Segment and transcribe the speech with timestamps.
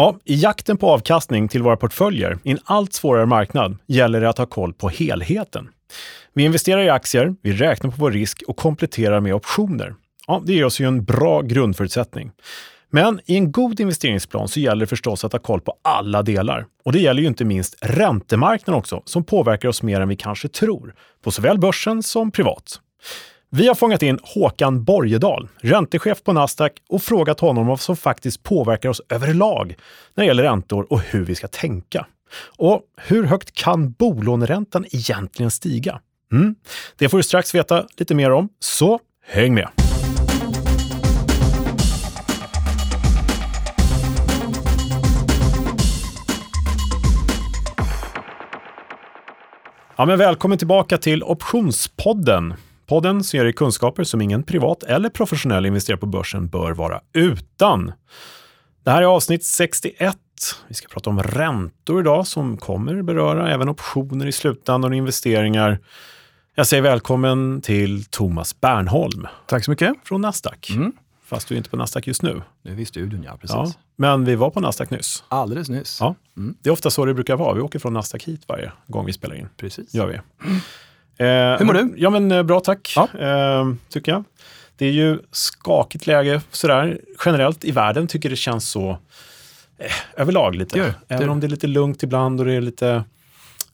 [0.00, 4.28] Ja, I jakten på avkastning till våra portföljer i en allt svårare marknad gäller det
[4.28, 5.68] att ha koll på helheten.
[6.34, 9.94] Vi investerar i aktier, vi räknar på vår risk och kompletterar med optioner.
[10.26, 12.30] Ja, det ger oss ju en bra grundförutsättning.
[12.90, 16.66] Men i en god investeringsplan så gäller det förstås att ha koll på alla delar.
[16.84, 20.48] Och det gäller ju inte minst räntemarknaden också, som påverkar oss mer än vi kanske
[20.48, 20.94] tror,
[21.24, 22.80] på såväl börsen som privat.
[23.50, 28.42] Vi har fångat in Håkan Borgedal, räntechef på Nasdaq och frågat honom vad som faktiskt
[28.42, 29.76] påverkar oss överlag
[30.14, 32.06] när det gäller räntor och hur vi ska tänka.
[32.56, 36.00] Och hur högt kan bolåneräntan egentligen stiga?
[36.32, 36.54] Mm.
[36.96, 39.68] Det får du strax veta lite mer om, så häng med!
[49.96, 52.54] Ja, men välkommen tillbaka till Optionspodden.
[52.88, 57.92] Podden ger dig kunskaper som ingen privat eller professionell investerare på börsen bör vara utan.
[58.84, 60.16] Det här är avsnitt 61.
[60.68, 65.78] Vi ska prata om räntor idag som kommer beröra även optioner i slutändan och investeringar.
[66.54, 69.26] Jag säger välkommen till Thomas Bernholm.
[69.46, 69.94] Tack så mycket.
[70.04, 70.70] Från Nasdaq.
[70.70, 70.92] Mm.
[71.24, 72.42] Fast du är inte på Nasdaq just nu.
[72.62, 73.36] Nu är vi i studion, ja.
[73.36, 73.56] Precis.
[73.56, 75.24] Ja, men vi var på Nasdaq nyss.
[75.28, 75.96] Alldeles nyss.
[76.00, 76.14] Ja.
[76.36, 76.54] Mm.
[76.62, 77.54] Det är ofta så det brukar vara.
[77.54, 79.48] Vi åker från Nasdaq hit varje gång vi spelar in.
[79.56, 79.94] Precis.
[79.94, 80.20] Gör vi.
[81.18, 81.26] Eh,
[81.58, 81.94] Hur mår du?
[81.96, 83.08] Ja, men eh, bra tack, Ja.
[83.18, 84.24] eh, tycker jag.
[84.76, 86.98] Det är ju skakigt läge sådär.
[87.24, 88.90] Generellt i världen tycker det känns så
[89.78, 90.78] eh, överlag lite.
[90.78, 93.04] Gör Även gör om det är lite lugnt ibland och det är lite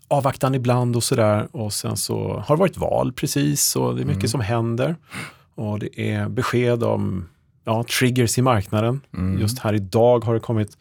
[0.09, 1.49] avvaktande ibland och sådär.
[1.53, 4.29] Och sen så har det varit val precis och det är mycket Mm.
[4.29, 4.97] som händer.
[5.55, 7.29] Och det är besked om
[7.65, 9.01] ja, triggers i marknaden.
[9.17, 9.41] Mm.
[9.41, 10.79] Just här idag har det kommit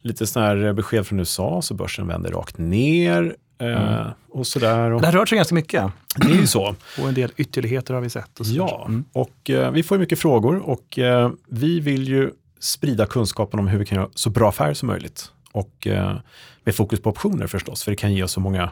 [0.00, 3.36] lite sådana här besked från USA, så börsen vänder rakt ner.
[3.62, 4.90] Eh, och sådär.
[4.90, 5.84] Det har rört sig ganska mycket.
[6.16, 6.74] det är ju så.
[7.02, 8.40] Och en del ytterligheter har vi sett.
[8.40, 9.04] Och Ja, Mm.
[9.12, 13.78] och eh, vi får mycket frågor och eh, vi vill ju sprida kunskapen om hur
[13.78, 15.30] vi kan göra så bra affärer som möjligt.
[15.52, 16.16] Och eh,
[16.64, 18.70] med fokus på optioner förstås, för det kan ge oss så många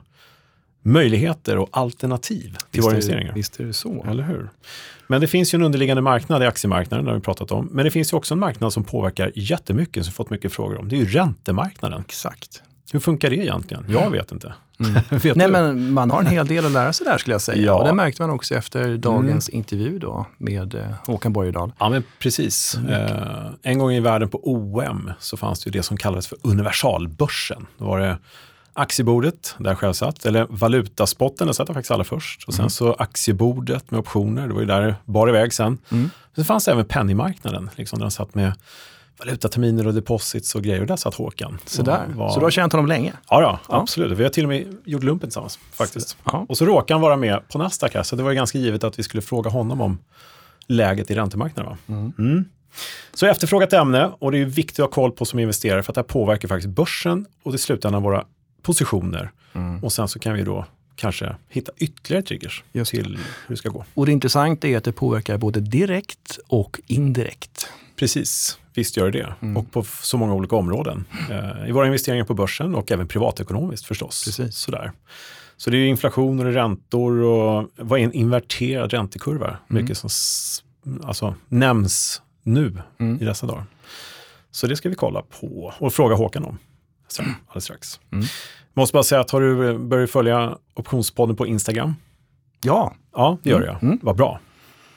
[0.82, 3.32] möjligheter och alternativ till Visst våra investeringar.
[3.34, 4.04] Visst är det så.
[4.08, 4.50] Eller hur?
[5.06, 7.68] Men det finns ju en underliggande marknad i aktiemarknaden, det har vi pratat om.
[7.72, 10.78] Men det finns ju också en marknad som påverkar jättemycket, som vi fått mycket frågor
[10.78, 10.88] om.
[10.88, 12.00] Det är ju räntemarknaden.
[12.08, 12.62] Exakt.
[12.92, 13.84] Hur funkar det egentligen?
[13.88, 14.52] Jag vet inte.
[14.80, 14.92] Mm.
[15.10, 15.52] Nej, du?
[15.52, 17.62] men man har en hel del att lära sig där skulle jag säga.
[17.62, 17.74] Ja.
[17.74, 21.72] Och det märkte man också efter dagens intervju då med eh, Håkan Borgedal.
[21.78, 22.74] Ja, men precis.
[22.74, 26.38] Eh, en gång i världen på OM så fanns det ju det som kallades för
[26.42, 27.66] universalbörsen.
[27.78, 28.18] Då var det
[28.72, 32.44] aktiebordet, där jag själv satt, eller valutaspotten, där satt jag faktiskt allra först.
[32.48, 35.78] Och sen så aktiebordet med optioner, det var ju där det bar iväg sen.
[35.90, 36.10] Mm.
[36.34, 38.52] Sen fanns det även penningmarknaden, liksom, där de satt med
[39.20, 40.80] valutaterminer och deposits och grejer.
[40.80, 41.58] Och där satt Håkan.
[41.66, 42.06] Så, där.
[42.14, 43.12] Var- så du har känt honom länge?
[43.30, 43.80] Ja, då, Ja.
[43.80, 44.18] absolut.
[44.18, 46.16] Vi har till och med gjort lumpen tillsammans faktiskt.
[46.24, 46.46] Ja.
[46.48, 48.98] Och så råkade han vara med på Nasdaq här, så det var ganska givet att
[48.98, 49.98] vi skulle fråga honom om
[50.66, 51.76] läget i räntemarknaden.
[51.86, 52.12] Va?
[52.18, 52.44] Mm.
[53.14, 55.94] Så efterfrågat ämne och det är viktigt att ha koll på som investerare för att
[55.94, 58.24] det här påverkar faktiskt börsen och i slutändan våra
[58.62, 59.30] positioner.
[59.52, 59.84] Mm.
[59.84, 60.64] Och sen så kan vi då
[60.96, 63.84] kanske hitta ytterligare triggers till hur det ska gå.
[63.94, 67.68] Och det intressanta är att det påverkar både direkt och indirekt.
[68.00, 69.34] Precis, visst gör det det.
[69.42, 69.56] Mm.
[69.56, 71.04] Och på så många olika områden.
[71.30, 74.24] Eh, I våra investeringar på börsen och även privatekonomiskt förstås.
[74.24, 74.56] Precis.
[74.56, 74.92] Sådär.
[75.56, 79.46] Så det är ju inflation och är räntor och vad är en inverterad räntekurva?
[79.48, 79.82] Mm.
[79.82, 80.10] Mycket som
[81.04, 83.20] alltså, nämns nu Mm.
[83.22, 83.64] i dessa dagar.
[84.50, 86.58] Så det ska vi kolla på och fråga Håkan om
[87.08, 88.00] strax, alldeles strax.
[88.12, 88.24] Mm.
[88.74, 91.94] Måste bara säga att har du börjat följa Optionspodden på Instagram?
[92.64, 93.82] Ja, Ja, det gör jag.
[93.82, 93.98] Mm.
[94.02, 94.40] Vad bra.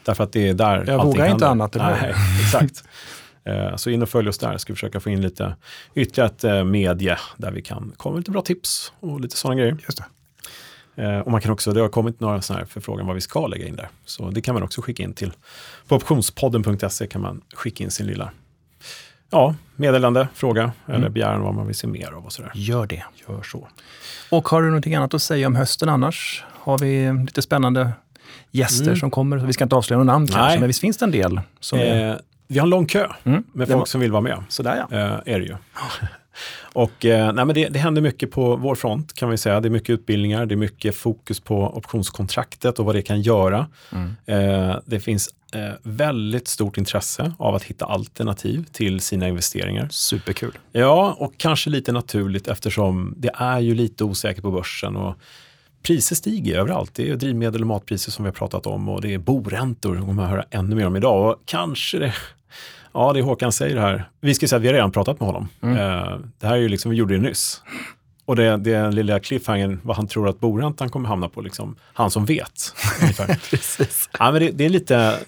[0.05, 2.01] Därför att det är där Jag vågar inte annat, eller?
[2.01, 2.13] Nej,
[2.45, 2.83] exakt.
[3.45, 5.55] Eh, Så in och följ oss där, ska försöka få in lite
[5.95, 9.59] ytterligare ett eh, medie där vi kan komma med lite bra tips och lite sådana
[9.59, 9.77] grejer.
[9.85, 11.03] just det.
[11.03, 13.47] Eh, Och man kan också, det har kommit några sådana här förfrågan vad vi ska
[13.47, 13.89] lägga in där.
[14.05, 15.33] Så det kan man också skicka in till.
[15.87, 18.31] På optionspodden.se kan man skicka in sin lilla
[19.29, 21.13] ja, meddelande, fråga eller Mm.
[21.13, 22.51] begäran vad man vill se mer av och sådär.
[22.55, 23.03] Gör det.
[23.27, 23.67] Gör så.
[24.29, 26.43] Och har du någonting annat att säga om hösten annars?
[26.51, 27.91] Har vi lite spännande
[28.53, 28.95] gäster Mm.
[28.95, 29.37] som kommer?
[29.37, 30.33] Vi ska inte avslöja någon namn Nej.
[30.35, 32.09] kanske, men visst finns det en del som är...
[32.11, 32.15] Eh,
[32.47, 34.43] vi har en lång kö Mm, med folk var- som vill vara med.
[34.49, 34.97] Sådär ja.
[34.97, 35.55] eh, är det ju.
[36.73, 39.59] Och eh, nej, men det, det händer mycket på vår front kan vi säga.
[39.61, 43.67] Det är mycket utbildningar, det är mycket fokus på optionskontraktet och vad det kan göra.
[43.91, 44.15] Mm.
[44.25, 49.87] Eh, det finns eh, väldigt stort intresse av att hitta alternativ till sina investeringar.
[49.91, 50.57] Superkul.
[50.71, 55.15] Ja, och kanske lite naturligt eftersom det är ju lite osäkert på börsen och
[55.83, 56.91] priser stiger överallt.
[56.93, 60.05] Det är drivmedel och matpriser som vi har pratat om och det är boräntor, som
[60.05, 61.29] kommer att höra ännu mer om idag.
[61.29, 62.13] Och kanske det,
[62.93, 65.47] ja det Håkan säger här, vi ska säga att vi har redan pratat med honom.
[65.61, 67.61] Eh, det här är ju liksom, vi gjorde det nyss.
[68.25, 71.41] Och det, det är den lilla cliffhangern, vad han tror att boräntan kommer hamna på,
[71.41, 72.73] liksom, han som vet.
[73.49, 74.09] Precis.
[74.19, 75.19] Ja, men det, det är lite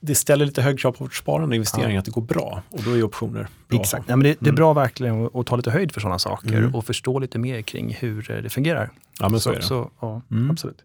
[0.00, 1.98] det ställer lite högre krav på vårt sparande och investeringar, ja.
[1.98, 2.62] att det går bra.
[2.70, 3.80] Och då är optioner bra.
[3.80, 4.04] Exakt.
[4.08, 4.54] Ja, men det, det är mm.
[4.54, 6.74] bra verkligen att, att ta lite höjd för sådana saker mm.
[6.74, 8.90] och förstå lite mer kring hur eh, det fungerar.
[9.20, 9.62] Ja, men så, så är det.
[9.62, 10.50] Så, ja, mm.
[10.50, 10.84] Absolut.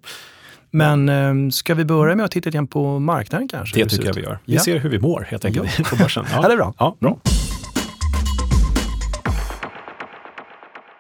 [0.71, 3.79] Men ehm, ska vi börja med att titta lite på marknaden kanske?
[3.79, 4.39] Det tycker jag vi gör.
[4.45, 4.61] Vi ja.
[4.61, 5.85] ser hur vi mår helt enkelt ja.
[5.89, 6.25] på börsen.
[6.31, 6.41] Ja.
[6.41, 6.73] det är bra.
[6.77, 7.17] Ja, bra.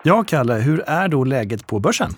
[0.03, 2.15] Ja, Kalle, hur är då läget på börsen?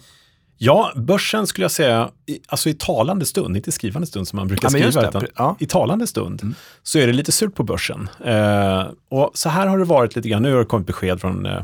[0.58, 4.38] Ja, börsen skulle jag säga, i, alltså i talande stund, inte i skrivande stund som
[4.38, 5.56] man brukar ja, skriva, utan ja.
[5.60, 6.56] i talande stund mm.
[6.84, 8.10] så är det lite surt på börsen.
[8.26, 11.46] Eh, och så här har det varit lite grann, nu har det kommit besked från
[11.46, 11.62] eh,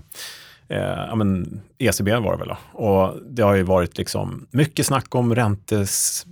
[0.70, 2.58] eh, ja, men ECB var det väl då.
[2.72, 6.26] Och det har ju varit liksom mycket snack om räntes,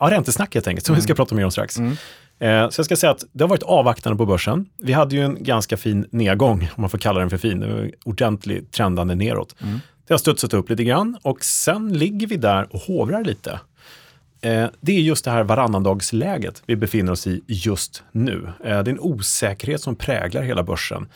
[0.00, 1.00] ja, räntesnack helt enkelt, som mm.
[1.00, 1.78] vi ska prata mer om strax.
[1.78, 1.96] Mm.
[2.40, 4.66] Eh, så jag ska säga att det har varit avvaktande på börsen.
[4.78, 7.92] Vi hade ju en ganska fin nedgång, om man får kalla den för fin.
[8.04, 9.54] Ordentligt trendande neråt.
[9.62, 9.80] Mm.
[10.08, 13.60] Det har studsat upp lite grann och sen ligger vi där och hovrar lite.
[14.40, 18.52] Eh, det är just det här varannandagsläget vi befinner oss i just nu.
[18.64, 21.08] Eh, det är en osäkerhet som präglar hela börsen.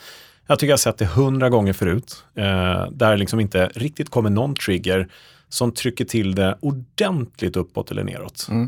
[0.47, 2.43] Jag tycker jag har sett det hundra gånger förut, eh,
[2.91, 5.07] där det liksom inte riktigt kommer någon trigger
[5.49, 8.47] som trycker till det ordentligt uppåt eller neråt.
[8.49, 8.67] Mm.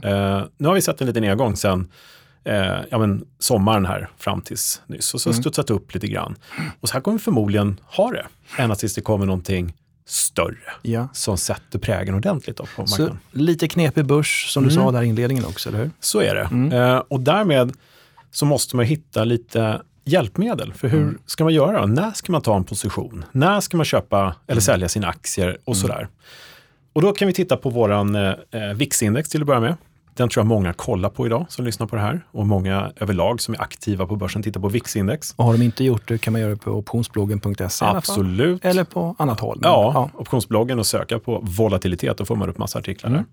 [0.57, 1.91] nu har vi sett en liten nedgång sen
[2.43, 5.13] eh, ja, men sommaren här fram tills nyss.
[5.13, 5.43] Och så har mm.
[5.43, 6.35] studsat upp lite grann.
[6.79, 8.25] Och så här kommer vi förmodligen ha det,
[8.57, 9.73] ända tills det kommer någonting
[10.07, 11.07] större ja.
[11.13, 13.19] som sätter prägen ordentligt på marknaden.
[13.31, 14.83] Så lite knepig börs som du mm.
[14.83, 15.91] sa där i inledningen också, eller hur?
[15.99, 16.41] Så är det.
[16.51, 16.71] Mm.
[16.71, 17.73] Eh, och därmed
[18.31, 20.73] så måste man hitta lite hjälpmedel.
[20.73, 21.17] För hur mm.
[21.25, 21.81] ska man göra?
[21.81, 21.87] Då?
[21.87, 23.25] När ska man ta en position?
[23.31, 24.61] När ska man köpa eller mm.
[24.61, 25.81] sälja sina aktier och mm.
[25.81, 26.07] sådär?
[26.93, 29.75] Och då kan vi titta på våran eh, eh VIX-index till att börja med.
[30.15, 32.25] Den tror jag många kollar på idag som lyssnar på det här.
[32.31, 35.33] Och många överlag som är aktiva på börsen tittar på VIX-index.
[35.35, 38.65] Och har de inte gjort det kan man göra det på optionsbloggen.se Absolut.
[38.65, 39.57] Eller på annat håll.
[39.61, 42.17] Men, ja, ja, optionsbloggen och söka på volatilitet.
[42.17, 43.23] Då får man upp massa artiklar mm.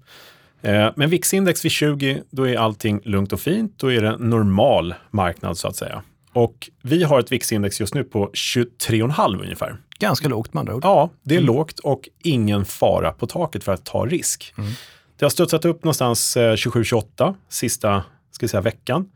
[0.61, 0.87] där.
[0.87, 3.75] Eh, men VIX-index vid 20, då är allting lugnt och fint.
[3.77, 6.03] Då är det normal marknad så att säga.
[6.33, 9.77] Och vi har ett VIX-index just nu på 23,5 ungefär.
[9.99, 10.85] Ganska lågt med andra ord.
[10.85, 11.47] Ja, det är mm.
[11.47, 14.55] lågt och ingen fara på taket för att ta risk.
[14.59, 14.73] Mm.
[15.23, 19.11] Det har studsat upp någonstans 27-28 eh, sista ska säga, veckan.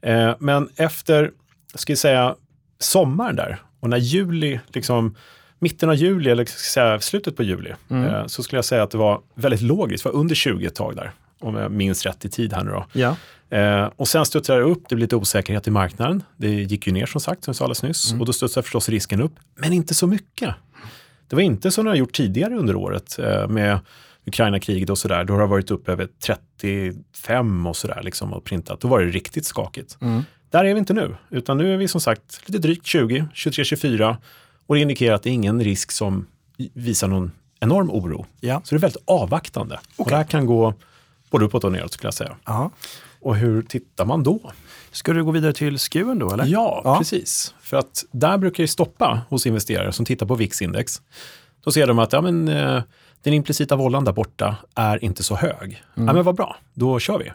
[0.00, 1.30] Eh, men efter
[1.74, 2.34] ska säga,
[2.78, 5.16] sommaren där och när juli, liksom,
[5.58, 8.04] mitten av juli eller ska säga, slutet på juli, mm.
[8.04, 10.74] Eh, så skulle jag säga att det var väldigt logiskt, det var under 20 ett
[10.74, 12.86] tag där, om jag minns rätt i tid här nu då.
[12.92, 13.90] Ja.
[13.96, 16.22] och sen studsade det upp, det blev lite osäkerhet i marknaden.
[16.36, 18.20] Det gick ju ner som sagt, som jag sa alldeles nyss, mm.
[18.20, 20.54] och då studsade förstås risken upp, men inte så mycket.
[21.28, 23.18] Det var inte som det har gjort tidigare under året
[23.48, 23.78] med
[24.26, 28.80] Ukraina-kriget och sådär, då har det varit upp över 35 och sådär liksom och printat.
[28.80, 29.96] Då var det riktigt skakigt.
[30.00, 30.22] Mm.
[30.50, 33.64] Där är vi inte nu, utan nu är vi som sagt lite drygt 20, 23,
[33.64, 34.18] 24
[34.66, 36.26] och det indikerar att det är ingen risk som
[36.74, 38.26] visar någon enorm oro.
[38.40, 38.60] Ja.
[38.64, 39.74] Så det är väldigt avvaktande.
[39.74, 40.04] Okay.
[40.04, 40.74] Och det här kan gå
[41.30, 42.36] både uppåt och neråt skulle jag säga.
[42.44, 42.70] Aha.
[43.20, 44.52] Och hur tittar man då?
[44.90, 46.44] Ska du gå vidare till SKUen då eller?
[46.46, 47.54] Ja, ja, precis.
[47.60, 51.02] För att där brukar det stoppa hos investerare som tittar på VIX-index.
[51.64, 52.82] Då ser de att ja, men, eh,
[53.24, 55.82] den implicita vållan där borta är inte så hög.
[55.96, 56.06] Mm.
[56.08, 57.32] Ja, men vad bra, då kör vi.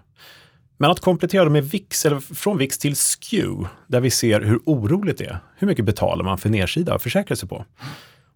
[0.78, 4.60] Men att komplettera det med VIX, eller från VIX till SKEW, där vi ser hur
[4.66, 5.40] oroligt det är.
[5.56, 7.66] Hur mycket betalar man för nedsida att försäkra sig på?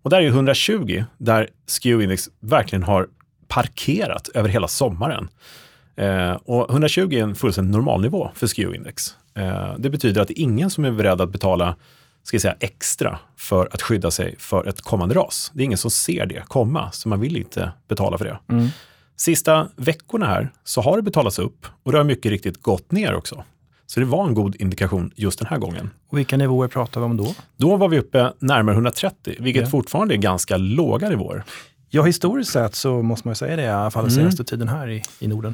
[0.02, 3.08] Och där är 120, där SKEW-index verkligen har
[3.48, 5.30] parkerat över hela sommaren.
[5.96, 9.16] Eh, och 120 är en fullständigt normal nivå för SKEW-index.
[9.36, 11.76] Eh, det betyder att ingen som är beredd att betala
[12.24, 15.52] ska säga, extra för att skydda sig för ett kommande ras.
[15.54, 18.40] Det är ingen som ser det komma, så man vill inte betala för det.
[18.50, 18.68] Mm.
[19.16, 23.16] Sista veckorna här så har det betalats upp och det har mycket riktigt gått ner
[23.16, 23.44] också.
[23.86, 25.90] Så det var en god indikation just den här gången.
[26.10, 27.36] Och vilka nivåer pratar vi om då?
[27.58, 29.70] Då var vi uppe närmare 130, vilket ja.
[29.70, 31.44] fortfarande är ganska låga nivåer.
[31.90, 34.16] Ja, historiskt sett så måste man ju säga det, i alla fall mm.
[34.16, 35.54] senaste tiden här i, i Norden.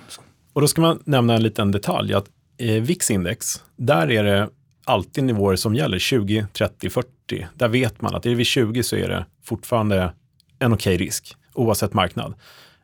[0.53, 2.25] Och då ska man nämna en liten detalj, att
[2.57, 4.49] eh, VIX-index, där är det
[4.89, 7.47] alltid nivåer som gäller, 20, 30, 40.
[7.53, 10.13] Där vet man att är det vid 20 så är det fortfarande
[10.59, 12.33] en okej okay risk, oavsett marknad.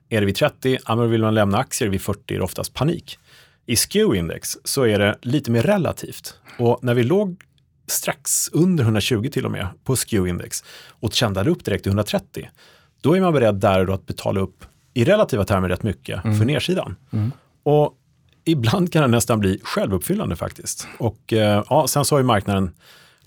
[0.09, 2.73] Är det vid 30, ja, men vill man lämna aktier, vid 40 är det oftast
[2.73, 3.19] panik.
[3.65, 6.39] I SKEW-index så är det lite mer relativt.
[6.59, 7.43] Och när vi låg
[7.87, 12.49] strax under 120 till och med på SKEW-index och kändade upp direkt till 130,
[13.01, 16.25] då är man beredd där och då att betala upp i relativa termer rätt mycket
[16.25, 16.37] mm.
[16.37, 16.95] för nedsidan.
[17.11, 17.31] Mm.
[17.63, 17.97] Och
[18.45, 20.87] ibland kan det nästan bli självuppfyllande faktiskt.
[20.97, 22.71] Och eh, ja, sen så har ju marknaden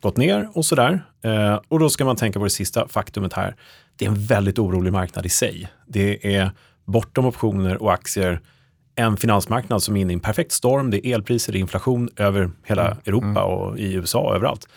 [0.01, 1.05] gått ner och sådär.
[1.23, 3.57] Eh, och då ska man tänka på det sista faktumet här.
[3.97, 5.69] Det är en väldigt orolig marknad i sig.
[5.87, 6.51] Det är
[6.85, 8.41] bortom optioner och aktier
[8.95, 10.91] en finansmarknad som är inne i en perfekt storm.
[10.91, 12.99] Det är elpriser, det är inflation över hela mm.
[13.07, 13.37] Europa mm.
[13.43, 14.69] och i USA och överallt.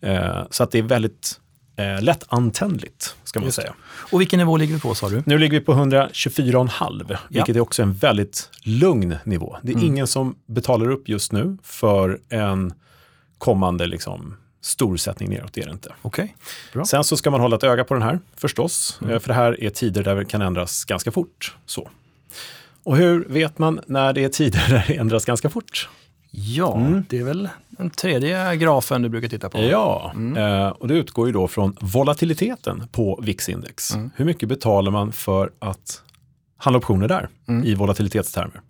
[0.00, 1.40] Eh, så att det är väldigt
[1.76, 3.74] eh, lättantändligt, ska man Just säga.
[4.12, 5.22] Och vilken nivå ligger vi på sa du?
[5.26, 9.56] Nu ligger vi på 124,5, vilket är också en väldigt lugn nivå.
[9.62, 9.86] Det är Mm.
[9.86, 12.72] ingen som betalar upp just nu för en
[13.38, 15.92] kommande liksom, storsättning neråt, det är det inte.
[16.02, 16.36] Okej,
[16.72, 16.84] bra.
[16.84, 19.14] Sen så ska man hålla ett öga på den här förstås, Mm.
[19.14, 21.56] eh, för det här är tider där det kan ändras ganska fort.
[21.66, 21.90] Så.
[22.82, 25.88] Och hur vet man när det är tider där det ändras ganska fort?
[26.30, 27.04] Ja, Mm.
[27.08, 29.58] det är väl den tredje grafen du brukar titta på?
[29.58, 30.36] Ja, Mm.
[30.36, 33.94] eh, och det utgår ju då från volatiliteten på VIX-index.
[33.94, 34.10] Mm.
[34.16, 36.02] Hur mycket betalar man för att
[36.56, 37.64] handla optioner där Mm.
[37.64, 38.60] i volatilitetstermer?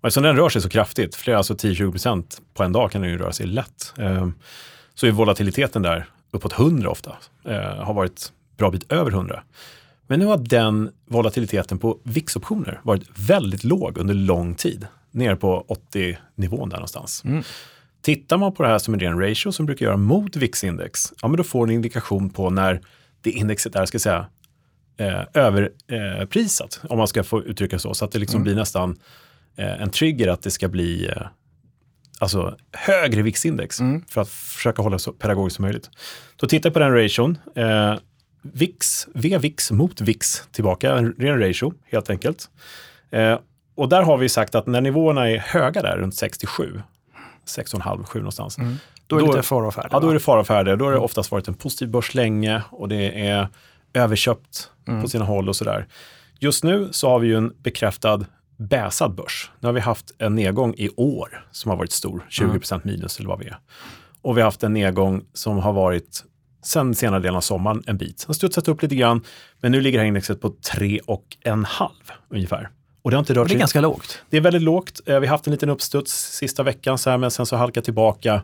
[0.00, 3.10] Och eftersom den rör sig så kraftigt, flera alltså 10-20% på en dag kan den
[3.10, 4.28] ju röra sig lätt, eh,
[4.94, 7.12] så är volatiliteten där uppåt 100 ofta,
[7.44, 9.42] eh, har varit bra bit över 100.
[10.06, 15.66] Men nu har den volatiliteten på VIX-optioner varit väldigt låg under lång tid, ner på
[15.92, 17.24] 80-nivån där någonstans.
[17.24, 17.42] Mm.
[18.02, 21.28] Tittar man på det här som en ren ratio som brukar göra mot VIX-index, ja
[21.28, 22.80] men då får ni en indikation på när
[23.20, 24.26] det indexet är, ska säga,
[24.96, 27.94] eh, överprisat, om man ska få uttrycka så.
[27.94, 28.98] Så att det liksom blir nästan
[29.56, 31.26] eh, en trigger att det ska bli eh,
[32.18, 33.78] alltså högre VIX-index
[34.08, 35.90] för att försöka hålla så pedagogiskt som möjligt.
[36.36, 37.38] Då tittar jag på den ration.
[37.54, 37.94] Eh,
[38.42, 42.50] VIX, V-VIX mot VIX tillbaka, en ren ratio helt enkelt.
[43.10, 43.38] Eh,
[43.74, 46.82] och där har vi sagt att när nivåerna är höga där, runt 67,
[47.46, 48.56] 6,5, 7 någonstans,
[49.06, 49.88] Då är det Då- lite fara och färde.
[49.92, 50.76] Ja, då är det fara och färde.
[50.76, 53.48] Då har det oftast varit en positiv börs länge och det är
[53.94, 54.70] överköpt
[55.02, 55.86] på sina håll och sådär.
[56.38, 58.24] Just nu så har vi ju en bekräftad
[58.56, 59.50] bäsad börs.
[59.60, 63.28] Nu har vi haft en nedgång i år som har varit stor, 20% minus eller
[63.28, 63.58] vad vi är.
[64.22, 66.24] Och vi har haft en nedgång som har varit
[66.64, 68.18] sen senare delen av sommaren en bit.
[68.18, 69.22] Den har studsat upp lite grann,
[69.60, 71.88] men nu ligger det här indexet på 3,5
[72.30, 72.70] ungefär.
[73.04, 74.22] Och det har inte rört det är ganska lågt.
[74.30, 75.00] det är väldigt lågt.
[75.06, 77.84] Eh, Vi har haft en liten uppstuds sista veckan, så här, men sen så halkat
[77.84, 78.42] tillbaka.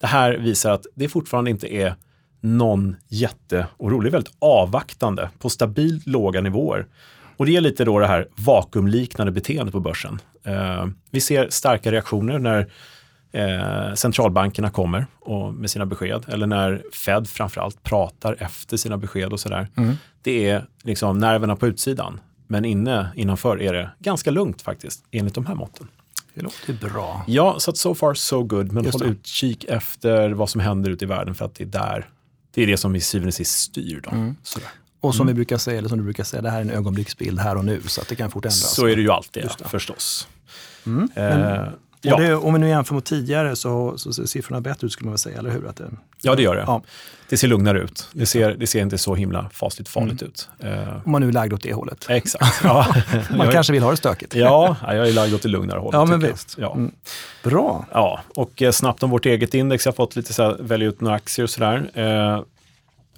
[0.00, 1.94] Det här visar att det fortfarande inte är
[2.40, 4.00] någon jätteoro.
[4.00, 6.86] Det är väldigt avvaktande på stabilt låga nivåer.
[7.36, 10.18] Och det är lite då det här vakuumliknande beteendet på börsen.
[10.44, 12.70] Eh, vi ser starka reaktioner när
[13.32, 19.32] eh, centralbankerna kommer och med sina besked eller när Fed framförallt pratar efter sina besked
[19.32, 19.68] och sådär.
[20.22, 22.20] Det är liksom nerverna på utsidan.
[22.46, 25.88] Men inne, innanför är det ganska lugnt faktiskt, enligt de här måtten.
[26.34, 27.24] Det låter bra.
[27.26, 28.72] Ja, så att so far so good.
[28.72, 29.12] Men Just håll det.
[29.12, 32.08] utkik efter vad som händer ute i världen för att det är där,
[32.54, 34.00] det är det som i syvende och sist styr.
[34.04, 34.10] Då.
[34.10, 34.36] Mm.
[35.00, 37.38] Och som vi brukar säga, eller som du brukar säga, det här är en ögonblicksbild
[37.38, 38.74] här och nu, så att det kan fort ändras.
[38.74, 39.68] Så är det ju alltid, det.
[39.68, 40.28] förstås.
[40.86, 41.08] Mm.
[41.14, 41.68] Eh,
[42.02, 42.16] ja.
[42.16, 45.12] Det, om vi nu jämför mot tidigare så, så ser siffrorna bättre ut skulle man
[45.12, 45.66] väl säga, eller hur?
[45.66, 45.90] Att det,
[46.22, 46.64] ja, det gör det.
[46.66, 46.82] Ja.
[47.28, 48.08] Det ser lugnare ut.
[48.12, 50.48] Det ser, det ser inte så himla fasligt farligt ut.
[50.58, 52.06] Eh, om man nu är lagd åt det hållet.
[52.08, 52.60] exakt.
[52.64, 52.94] Ja.
[53.30, 54.34] Man jag, kanske vill ha det stökigt.
[54.34, 55.94] ja, jag är lagd åt det lugnare hållet.
[55.94, 56.56] Ja, men visst.
[56.58, 56.72] Ja.
[56.72, 56.92] Mm.
[57.42, 57.86] Bra.
[57.92, 59.86] Ja, och eh, snabbt om vårt eget index.
[59.86, 61.90] Jag har fått lite så här, välja ut några aktier och sådär.
[61.94, 62.42] Eh,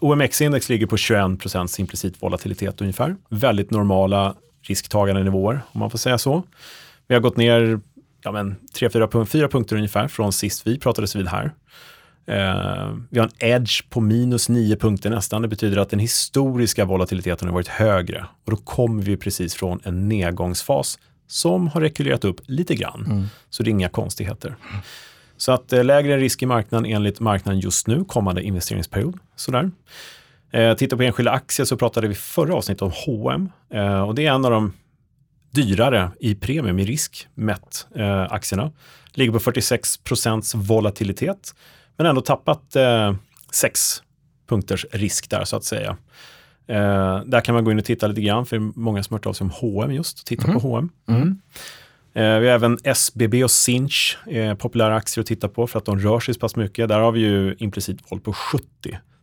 [0.00, 3.16] OMX-index ligger på 21 procents implicit volatilitet ungefär.
[3.28, 6.42] Väldigt normala risktagande nivåer, om man får säga så.
[7.08, 7.80] Vi har gått ner
[8.24, 11.52] ja, men, 3-4 punk- fyra punkter ungefär från sist vi pratades vid här.
[12.26, 15.42] Eh, vi har en edge på minus 9 punkter nästan.
[15.42, 18.26] Det betyder att den historiska volatiliteten har varit högre.
[18.44, 23.28] Och då kommer vi precis från en nedgångsfas som har rekylerat upp lite grann.
[23.50, 24.56] Så det är inga konstigheter.
[25.36, 29.18] Så att eh, lägre risk i marknaden enligt marknaden just nu, kommande investeringsperiod.
[29.36, 29.70] Sådär.
[30.50, 34.26] Eh, titta på enskilda aktier så pratade vi förra avsnittet om H&M eh, och det
[34.26, 34.72] är en av de
[35.54, 38.72] dyrare i premium i risk mätt eh, aktierna.
[39.12, 41.54] Ligger på 46 procents volatilitet
[41.96, 43.14] men ändå tappat eh,
[43.52, 44.02] 6
[44.48, 45.96] punkters risk där så att säga.
[46.66, 49.14] Eh, där kan man gå in och titta lite grann för det är många som
[49.14, 50.26] har hört av sig om H&M just.
[50.26, 50.90] Titta på H&M.
[51.08, 51.40] Mm.
[52.16, 55.98] Vi har även SBB och Sinch, eh, populära aktier att titta på för att de
[55.98, 56.88] rör sig så pass mycket.
[56.88, 58.66] Där har vi ju implicit vol på 70.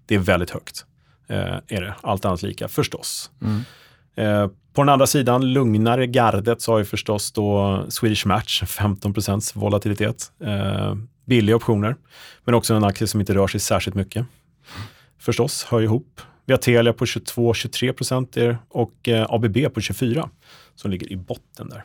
[0.06, 0.86] Det är väldigt högt.
[1.28, 3.32] Eh, är det, allt annat lika förstås.
[3.42, 3.62] Mm.
[4.16, 9.58] Eh, på den andra sidan, lugnare gardet, så har vi förstås då Swedish Match, 15%
[9.58, 10.32] volatilitet.
[10.44, 11.96] Eh, billiga optioner,
[12.46, 14.26] men också en aktie som inte rör sig särskilt mycket.
[15.20, 16.22] Förstås, hör ihop.
[16.46, 18.38] Vi har Telia på 22-23 procent
[18.70, 20.30] och eh, ABB på 24
[20.76, 21.84] som ligger i botten där.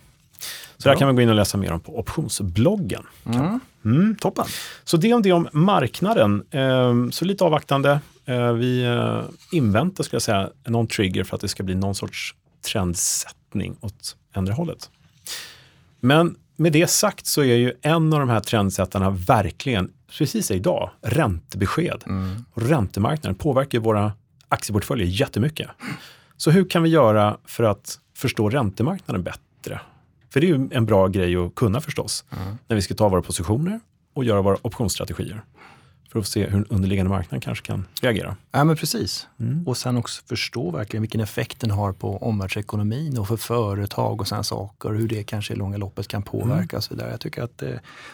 [0.76, 0.99] Så där Bra.
[0.99, 3.02] kan man gå in och läsa mer om på optionsbloggen.
[3.26, 3.61] Mm.
[3.85, 4.16] Mm.
[4.16, 4.45] Toppen.
[4.85, 6.42] Så det om det om marknaden.
[6.50, 8.00] Ehm, Så lite avvaktande.
[8.26, 11.95] Eh, Vi eh, inväntar, skulle jag säga, någon trigger för att det ska bli någon
[11.95, 12.35] sorts
[12.73, 14.90] trendsättning åt andra hållet.
[16.00, 20.90] Men med det sagt så är ju en av de här trendsättarna verkligen, precis idag,
[21.02, 22.04] räntebesked.
[22.54, 24.12] Och räntemarknaden påverkar våra
[24.49, 25.71] aktieportföljer jättemycket.
[26.37, 29.80] Så hur kan vi göra för att förstå räntemarknaden bättre?
[30.30, 32.25] För det är ju en bra grej att kunna förstås,
[32.68, 33.80] när vi ska ta våra positioner
[34.14, 35.42] och göra våra optionsstrategier.
[36.16, 38.37] För att se hur en underliggande marknad kanske kan reagera.
[38.52, 39.26] Ja, men precis.
[39.40, 39.68] Mm.
[39.68, 44.28] Och sen också förstå verkligen vilken effekt den har på omvärldsekonomin och för företag och
[44.28, 44.88] sådana saker.
[44.88, 46.76] Hur det kanske i långa loppet kan påverka mm.
[46.76, 47.11] och så vidare.
[47.11, 47.70] Jag tycker att eh,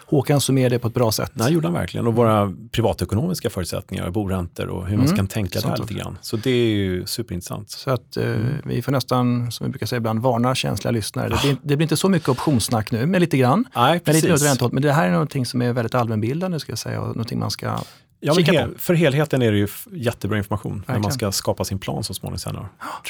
[0.06, 1.30] Håkan summerar det på ett bra sätt.
[1.34, 2.06] Det gjorde han verkligen.
[2.06, 5.16] Och våra privatekonomiska förutsättningar, boräntor och hur man mm.
[5.16, 6.18] kan tänka där lite grann.
[6.22, 7.70] Så det är ju superintressant.
[7.70, 8.46] Så att eh, mm.
[8.64, 11.28] vi får nästan, som vi brukar säga ibland, varna känsliga lyssnare.
[11.28, 13.64] Det blir, det blir inte så mycket optionssnack nu, men lite grann.
[13.76, 14.24] Nej, precis.
[14.24, 17.08] Men, lite men det här är någonting som är väldigt allmänbildande, ska jag säga, och
[17.08, 17.78] någonting man ska
[18.24, 21.00] Ja, men hel, för helheten är det ju jättebra information Verkligen.
[21.00, 22.56] när man ska skapa sin plan så småningom sen.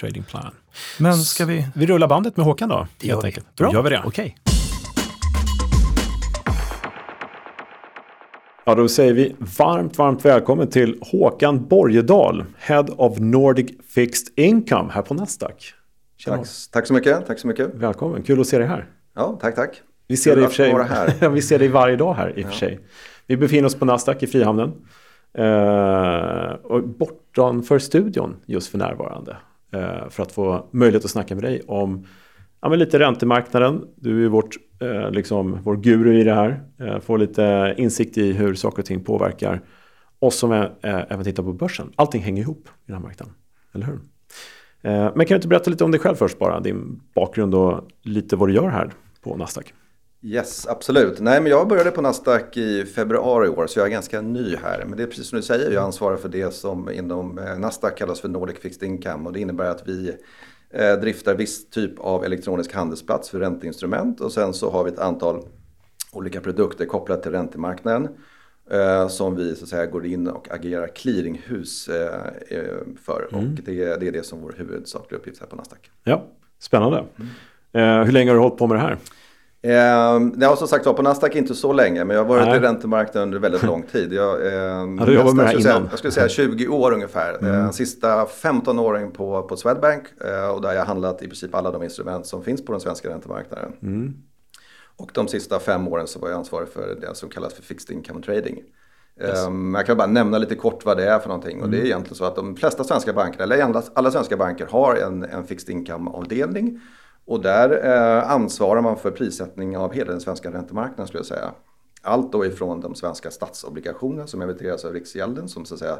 [0.00, 0.50] Trading plan.
[0.98, 1.66] Men ska vi...
[1.74, 2.86] Vi rullar bandet med Håkan då?
[2.98, 3.32] Det gör vi.
[3.32, 3.68] Bra.
[3.68, 4.02] Då gör vi det.
[4.04, 4.32] Okay.
[8.64, 14.92] Ja, då säger vi varmt, varmt välkommen till Håkan Borgedal, Head of Nordic Fixed Income
[14.92, 15.74] här på Nasdaq.
[16.24, 17.26] Tack, tack så mycket.
[17.26, 17.74] Tack så mycket.
[17.74, 18.86] Välkommen, kul att se dig här.
[19.14, 19.82] Ja, tack, tack.
[20.08, 21.28] Vi ser, dig i för sig, här.
[21.34, 22.48] vi ser dig varje dag här i och ja.
[22.48, 22.80] för sig.
[23.26, 24.72] Vi befinner oss på Nasdaq i Frihamnen.
[25.34, 29.36] Eh, och bortanför studion just för närvarande.
[29.72, 32.06] Eh, för att få möjlighet att snacka med dig om
[32.60, 33.84] ja, men lite räntemarknaden.
[33.96, 36.62] Du är vårt, eh, liksom, vår guru i det här.
[36.78, 39.60] Eh, får lite insikt i hur saker och ting påverkar
[40.18, 41.92] oss som är, även tittar på börsen.
[41.96, 43.34] Allting hänger ihop i den här marknaden,
[43.74, 43.98] eller hur?
[44.84, 46.60] Men kan du inte berätta lite om dig själv först bara?
[46.60, 49.74] Din bakgrund och lite vad du gör här på Nasdaq.
[50.24, 51.20] Yes, absolut.
[51.20, 54.56] Nej, men jag började på Nasdaq i februari i år, så jag är ganska ny
[54.56, 54.84] här.
[54.84, 57.98] Men det är precis som du säger, jag ansvarar för det som inom eh, Nasdaq
[57.98, 59.26] kallas för Nordic Fixed Income.
[59.26, 60.12] Och det innebär att vi
[60.70, 64.20] eh, driftar viss typ av elektronisk handelsplats för ränteinstrument.
[64.20, 65.42] Och sen så har vi ett antal
[66.12, 68.08] olika produkter kopplat till räntemarknaden.
[68.70, 72.64] Eh, som vi så att säga går in och agerar clearinghus eh, eh
[73.04, 73.28] för.
[73.32, 73.44] Mm.
[73.44, 75.90] Och det, det, är det som vår huvudsakliga uppgift här på Nasdaq.
[76.04, 76.26] Ja,
[76.58, 77.04] spännande.
[77.74, 78.06] Mm.
[78.06, 78.98] Hur länge har du hållit på med det här?
[79.64, 82.46] Eh, det har som sagt var på Nasdaq inte så länge, men jag har varit
[82.46, 82.56] Nej.
[82.56, 84.12] i räntemarknaden under väldigt lång tid.
[84.12, 85.88] Jag, eh, ja, med det här innan?
[85.90, 87.38] jag skulle säga 20 år ungefär.
[87.38, 87.54] Mm.
[87.54, 91.70] Eh, sista 15 åren på, på Swedbank eh, och där jag handlat i princip alla
[91.70, 93.72] de instrument som finns på den svenska räntemarknaden.
[93.82, 94.14] Mm.
[94.96, 97.96] Och de sista fem åren så var jag ansvarig för det som kallas för fixed
[97.96, 98.62] income trading.
[99.20, 99.46] Yes.
[99.46, 101.52] Um, jag kan bara nämna lite kort vad det är för någonting.
[101.52, 101.64] Mm.
[101.64, 101.86] Och det är mm.
[101.86, 105.44] egentligen så att de flesta svenska banker, eller alla, alla svenska banker har en, en
[105.44, 106.80] fixed income-avdelning.
[107.24, 111.52] Och där eh, ansvarar man för prissättning av hela den svenska räntemarknaden skulle jag säga.
[112.02, 115.98] Allt då ifrån de svenska statsobligationerna som emitteras av Riksgälden som så att säga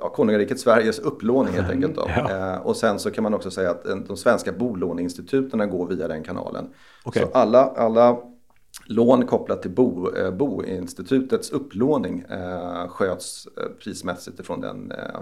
[0.00, 1.94] ja, konungariket Sveriges upplåning helt enkelt.
[1.94, 2.10] Då.
[2.16, 2.54] Ja.
[2.54, 6.22] Eh, och sen så kan man också säga att de svenska bolåneinstituten går via den
[6.22, 6.68] kanalen.
[7.04, 7.22] Okay.
[7.22, 8.18] Så alla, alla
[8.86, 15.20] lån kopplat till bo, eh, boinstitutets upplåning eh, sköts eh, prismässigt ifrån den eh,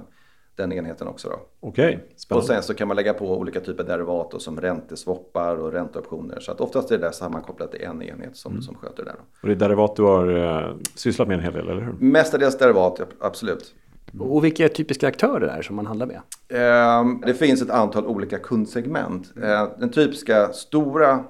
[0.57, 1.29] den enheten också.
[1.29, 1.39] Då.
[1.61, 5.57] Okej, okay, Och sen så kan man lägga på olika typer av derivat som ränteswappar
[5.57, 6.41] och ränteoptioner.
[6.41, 8.63] Så att oftast är det sammankopplat till en enhet som, mm.
[8.63, 9.13] som sköter det.
[9.13, 9.25] Då.
[9.41, 11.93] Och det är derivat du har eh, sysslat med en hel del, eller hur?
[11.93, 13.75] Mestadels derivat, absolut.
[14.15, 14.27] Mm.
[14.31, 16.21] Och vilka är typiska aktörer är som man handlar med?
[16.49, 19.33] Eh, det finns ett antal olika kundsegment.
[19.37, 19.51] Mm.
[19.51, 21.25] Eh, den typiska stora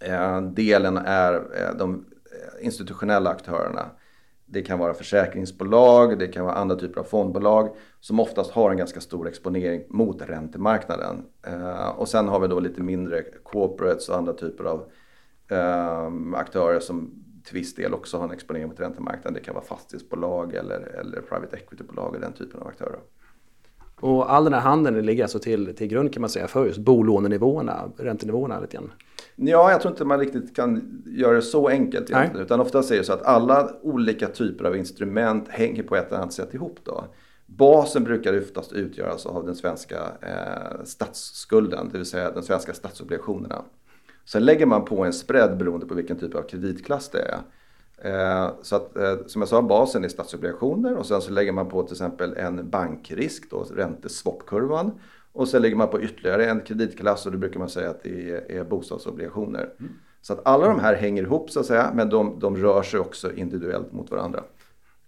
[0.00, 3.86] eh, delen är eh, de eh, institutionella aktörerna.
[4.46, 7.68] Det kan vara försäkringsbolag, det kan vara andra typer av fondbolag
[8.00, 11.22] som oftast har en ganska stor exponering mot räntemarknaden.
[11.46, 14.90] Eh, och sen har vi då lite mindre corporates och andra typer av
[15.50, 19.34] eh, aktörer som till viss del också har en exponering mot räntemarknaden.
[19.34, 22.98] Det kan vara fastighetsbolag eller, eller private equity-bolag och den typen av aktörer.
[24.00, 26.78] Och all den här handeln ligger alltså till, till grund kan man säga för just
[26.78, 28.92] bolånenivåerna, räntenivåerna lite grann?
[29.36, 32.46] Ja, jag tror inte man riktigt kan göra det så enkelt egentligen.
[32.46, 36.18] Utan oftast är det så att alla olika typer av instrument hänger på ett eller
[36.18, 36.78] annat sätt ihop.
[36.84, 37.04] Då.
[37.60, 43.62] Basen brukar oftast utgöras av den svenska eh, statsskulden, det vill säga de svenska statsobligationerna.
[44.24, 47.40] Sen lägger man på en spread beroende på vilken typ av kreditklass det är.
[48.02, 51.68] Eh, så att, eh, som jag sa, basen är statsobligationer och sen så lägger man
[51.68, 54.90] på till exempel en bankrisk, då, ränteswapkurvan.
[55.32, 58.30] Och sen lägger man på ytterligare en kreditklass och då brukar man säga att det
[58.30, 59.72] är, är bostadsobligationer.
[59.80, 59.92] Mm.
[60.22, 63.00] Så att alla de här hänger ihop så att säga, men de, de rör sig
[63.00, 64.42] också individuellt mot varandra.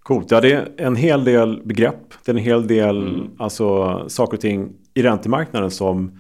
[0.03, 0.31] Coolt.
[0.31, 2.15] Ja, det är en hel del begrepp.
[2.25, 3.31] Det är en hel del mm.
[3.39, 6.19] alltså, saker och ting i räntemarknaden som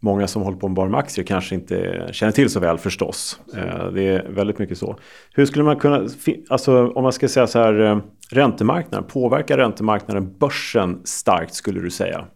[0.00, 3.40] många som håller på med bara med aktier kanske inte känner till så väl förstås.
[3.56, 4.98] Eh, det är väldigt mycket så.
[5.34, 6.08] Hur skulle man kunna,
[6.48, 7.98] alltså om man ska säga så här, eh,
[8.30, 12.26] räntemarknaden, påverkar räntemarknaden börsen starkt skulle du säga?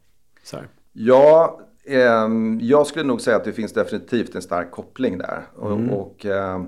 [0.93, 2.29] Ja, eh,
[2.61, 5.43] jag skulle nog säga att det finns definitivt en stark koppling där.
[5.63, 5.91] Mm.
[5.91, 6.63] Och, och eh,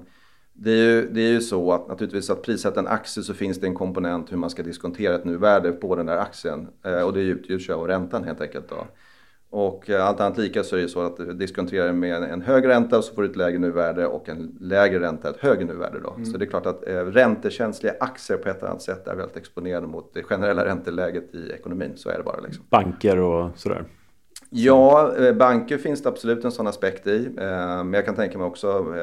[0.59, 3.61] det, är ju, det är ju så att naturligtvis att prissätta en aktie så finns
[3.61, 6.69] det en komponent hur man ska diskontera ett nuvärde på den där aktien.
[6.85, 8.69] Eh, och det utgörs av räntan helt enkelt.
[8.69, 8.87] Då.
[9.51, 13.03] Och eh, allt annat lika så är det så att diskonterar med en hög ränta
[13.03, 16.01] så får du ett lägre nuvärde och en lägre ränta ett högre nuvärde.
[16.01, 16.11] Då.
[16.11, 16.27] Mm.
[16.27, 19.37] Så det är klart att eh, räntekänsliga aktier på ett eller annat sätt är väldigt
[19.37, 21.93] exponerade mot det generella ränteläget i ekonomin.
[21.97, 22.41] Så är det bara.
[22.41, 22.65] Liksom.
[22.71, 23.85] Banker och sådär?
[24.51, 27.31] Ja, banker finns det absolut en sån aspekt i.
[27.37, 28.95] Men jag kan tänka mig också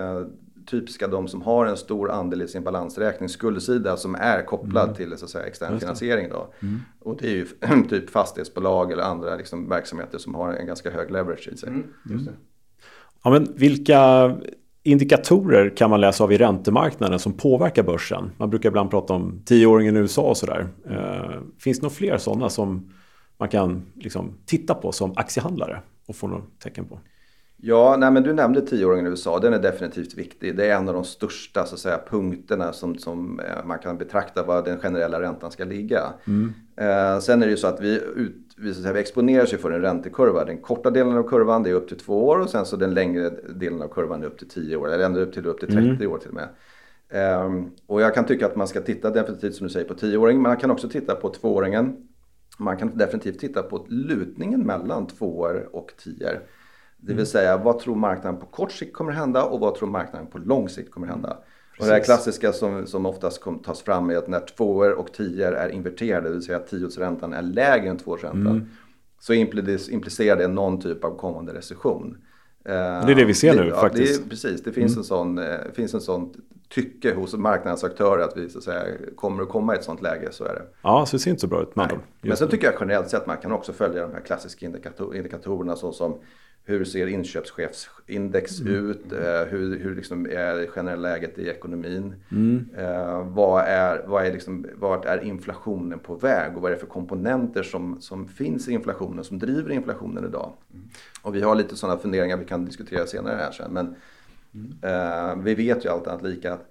[0.66, 4.96] typiska de som har en stor andel i sin balansräkning, skuldsida som är kopplad mm.
[4.96, 6.30] till så att säga, extern finansiering.
[6.30, 6.54] Då.
[6.62, 6.80] Mm.
[7.00, 7.48] Och det är ju
[7.90, 11.70] typ fastighetsbolag eller andra liksom, verksamheter som har en ganska hög leverage i sig.
[11.70, 12.28] Mm.
[13.24, 14.32] Ja, men vilka
[14.84, 18.32] indikatorer kan man läsa av i räntemarknaden som påverkar börsen?
[18.38, 20.68] Man brukar ibland prata om tioåringen i USA och sådär.
[20.90, 22.94] Eh, finns det några fler sådana som
[23.38, 27.00] man kan liksom, titta på som aktiehandlare och få något tecken på?
[27.66, 29.40] Ja, nej, men du nämnde tioåringen i USA.
[29.40, 30.56] Den är definitivt viktig.
[30.56, 33.98] Det är en av de största så att säga, punkterna som, som eh, man kan
[33.98, 36.02] betrakta var den generella räntan ska ligga.
[36.28, 36.54] Mm.
[36.76, 39.46] Eh, sen är det ju så att vi, ut, vi, så att säga, vi exponerar
[39.46, 40.46] sig för en räntekurva.
[40.46, 42.94] Den korta delen av kurvan det är upp till två år och sen så den
[42.94, 44.94] längre delen av kurvan är upp till tio år.
[44.94, 46.12] Eller ända upp till, upp till 30 mm.
[46.12, 46.50] år till och med.
[47.10, 50.42] Eh, och jag kan tycka att man ska titta definitivt som du säger på tioåringen.
[50.42, 51.96] Men man kan också titta på tvååringen.
[52.58, 56.40] Man kan definitivt titta på lutningen mellan tvåor och tior.
[57.08, 60.28] Det vill säga vad tror marknaden på kort sikt kommer hända och vad tror marknaden
[60.28, 61.30] på lång sikt kommer hända.
[61.30, 61.80] Precis.
[61.80, 65.14] Och det här klassiska som, som oftast kom, tas fram är att när tvåor och
[65.14, 68.68] tior är inverterade, det vill säga att tioårsräntan är lägre än tvåårsräntan, mm.
[69.20, 72.18] så implicerar det någon typ av kommande recession.
[72.64, 74.22] Det är det vi ser nu ja, faktiskt.
[74.22, 75.00] Det är, precis, det finns, mm.
[75.00, 76.34] en sån, eh, finns en sån
[76.70, 78.84] tycke hos marknadens aktörer att vi så att säga,
[79.16, 80.32] kommer att komma i ett sånt läge.
[80.32, 80.66] Så är det.
[80.82, 81.76] Ja, så det ser inte så bra ut
[82.22, 85.16] Men sen tycker jag generellt sett att man kan också följa de här klassiska indikator
[85.16, 86.20] indikatorerna såsom
[86.66, 88.74] hur ser inköpschefsindex mm.
[88.74, 89.12] ut?
[89.12, 92.16] Eh, hur hur liksom är det generella läget i ekonomin?
[92.32, 92.70] Mm.
[92.78, 96.82] Eh, vad är, vad är liksom, vart är inflationen på väg och vad är det
[96.82, 100.54] för komponenter som, som finns i inflationen som driver inflationen idag?
[100.74, 100.86] Mm.
[101.22, 103.74] Och vi har lite sådana funderingar vi kan diskutera senare här sen.
[103.74, 103.96] Men
[104.82, 106.70] eh, vi vet ju allt annat lika att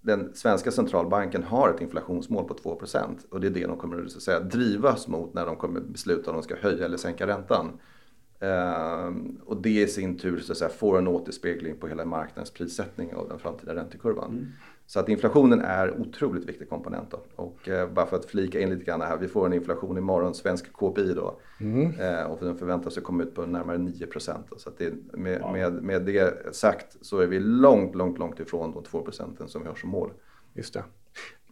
[0.00, 4.22] den svenska centralbanken har ett inflationsmål på 2% och det är det de kommer att
[4.22, 7.80] säga, drivas mot när de kommer besluta om de ska höja eller sänka räntan.
[8.42, 12.50] Uh, och det i sin tur så att säga, får en återspegling på hela marknadens
[12.50, 14.30] prissättning av den framtida räntekurvan.
[14.30, 14.46] Mm.
[14.86, 17.10] Så att inflationen är otroligt viktig komponent.
[17.10, 17.20] Då.
[17.36, 20.34] Och uh, bara för att flika in lite grann här, vi får en inflation imorgon,
[20.34, 21.40] svensk KPI då.
[21.60, 22.00] Mm.
[22.00, 24.46] Uh, och den förväntas komma ut på närmare 9 procent.
[24.56, 25.52] Så det, med, wow.
[25.52, 29.62] med, med det sagt så är vi långt, långt, långt ifrån de 2 procenten som
[29.62, 30.10] vi har som mål.
[30.54, 30.84] Just det.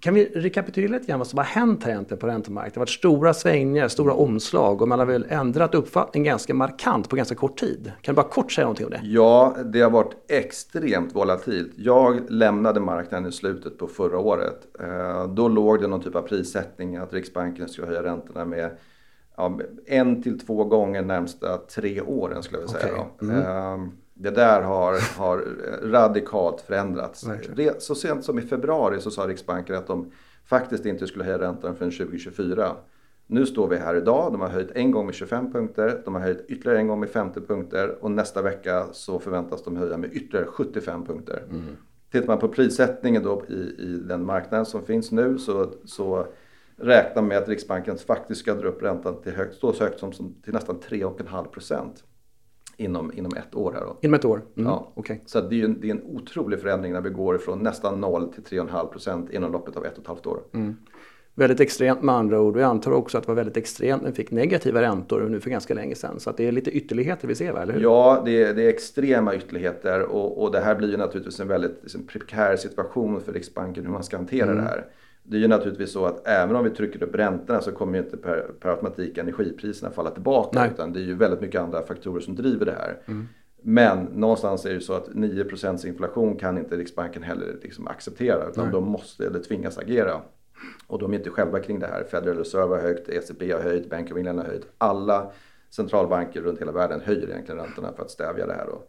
[0.00, 2.72] Kan vi rekapitulera lite grann vad som har hänt här egentligen på räntemarknaden?
[2.74, 7.08] Det har varit stora svängningar, stora omslag och man har väl ändrat uppfattning ganska markant
[7.08, 7.92] på ganska kort tid.
[8.00, 9.00] Kan du bara kort säga någonting om det?
[9.02, 11.72] Ja, det har varit extremt volatilt.
[11.76, 14.66] Jag lämnade marknaden i slutet på förra året.
[14.80, 18.70] Eh, då låg det någon typ av prissättning att Riksbanken skulle höja räntorna med
[19.86, 23.00] en till två gånger närmsta tre åren skulle jag vilja säga.
[23.00, 23.28] Okay.
[23.28, 23.90] Mm.
[24.18, 25.44] Det där har, har
[25.82, 27.26] radikalt förändrats.
[27.78, 30.10] Så sent som i februari så sa Riksbanken att de
[30.44, 32.76] faktiskt inte skulle höja räntan förrän 2024.
[33.26, 36.20] Nu står vi här idag, de har höjt en gång med 25 punkter, de har
[36.20, 40.12] höjt ytterligare en gång med 50 punkter och nästa vecka så förväntas de höja med
[40.12, 41.42] ytterligare 75 punkter.
[41.50, 41.76] Mm.
[42.12, 46.26] Tittar man på prissättningen då i, i den marknaden som finns nu så, så
[46.76, 50.34] räknar med att Riksbanken faktiskt ska dra upp räntan till högt, så högt som, som
[50.44, 52.04] till nästan 3,5 procent
[52.76, 53.72] inom, inom ett år.
[53.72, 53.96] Här då.
[54.00, 54.42] Inom ett år?
[54.56, 54.68] Mm.
[54.68, 54.92] Ja.
[54.94, 55.18] Okay.
[55.26, 58.32] Så det är, en, det är en otrolig förändring när vi går ifrån nästan 0
[58.32, 60.40] till 3,5 procent inom loppet av ett och ett halvt år.
[60.52, 60.76] Mm.
[61.38, 64.10] Väldigt extremt med andra ord och jag antar också att det var väldigt extremt när
[64.10, 66.20] vi fick negativa räntor nu för ganska länge sedan.
[66.20, 67.62] Så att det är lite ytterligheter vi ser, va?
[67.62, 67.80] eller hur?
[67.80, 71.48] Ja, det är, det är extrema ytterligheter och, och det här blir ju naturligtvis en
[71.48, 74.56] väldigt liksom, prekär situation för Riksbanken hur man ska hantera mm.
[74.56, 74.84] det här
[75.28, 78.04] det är ju naturligtvis så att även om vi trycker upp räntorna så kommer ju
[78.04, 80.60] inte per, per automatik energipriserna falla tillbaka.
[80.60, 80.70] Nej.
[80.74, 82.98] Utan det är ju väldigt mycket andra faktorer som driver det här.
[83.06, 83.28] Mm.
[83.62, 88.48] Men någonstans är det ju så att 9% inflation kan inte Riksbanken heller liksom acceptera.
[88.48, 88.72] Utan Nej.
[88.72, 90.20] de måste eller tvingas agera.
[90.86, 92.04] Och de är inte själva kring det här.
[92.04, 94.66] Federal Reserve har höjt, ECB har höjt, Bank of England har höjt.
[94.78, 95.32] Alla
[95.70, 98.66] centralbanker runt hela världen höjer egentligen räntorna för att stävja det här.
[98.66, 98.82] Då.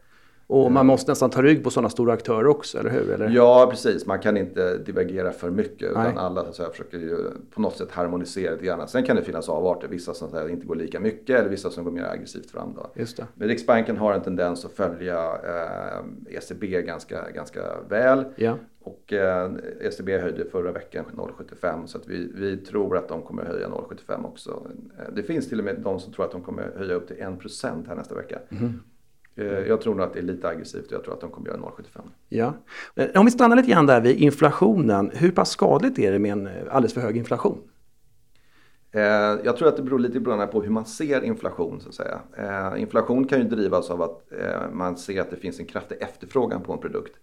[0.49, 3.12] Och man måste nästan ta rygg på sådana stora aktörer också, eller hur?
[3.12, 3.29] Eller?
[3.29, 4.05] Ja, precis.
[4.05, 5.91] Man kan inte divergera för mycket.
[5.91, 7.17] Utan alla så säga, försöker ju
[7.51, 8.88] på något sätt harmonisera lite grann.
[8.88, 9.88] Sen kan det finnas avarter.
[9.88, 12.73] Vissa som säga, inte går lika mycket eller vissa som går mer aggressivt fram.
[12.75, 12.91] Då.
[12.95, 13.27] Just det.
[13.33, 18.25] Men Riksbanken har en tendens att följa eh, ECB ganska, ganska väl.
[18.36, 18.57] Ja.
[18.79, 23.45] Och eh, ECB höjde förra veckan 0,75 så att vi, vi tror att de kommer
[23.45, 24.67] höja 0,75 också.
[25.15, 27.88] Det finns till och med de som tror att de kommer höja upp till 1%
[27.88, 28.39] här nästa vecka.
[28.49, 28.79] Mm.
[29.38, 31.47] Eh, jag tror nog att det är lite aggressivt och jag tror att de kommer
[31.47, 32.02] göra 0,75.
[32.30, 32.54] Ja.
[33.15, 35.12] Om vi stannar lite grann där vid inflationen.
[35.13, 37.58] Hur pass skadligt är det med en eh, alldeles för hög inflation?
[38.91, 39.02] Eh,
[39.43, 41.82] jag tror att det beror lite på hur man ser inflation.
[41.82, 42.78] Så att säga.
[42.78, 44.23] Inflation kan ju drivas av att
[44.71, 47.13] man ser att det finns en kraftig efterfrågan på en produkt.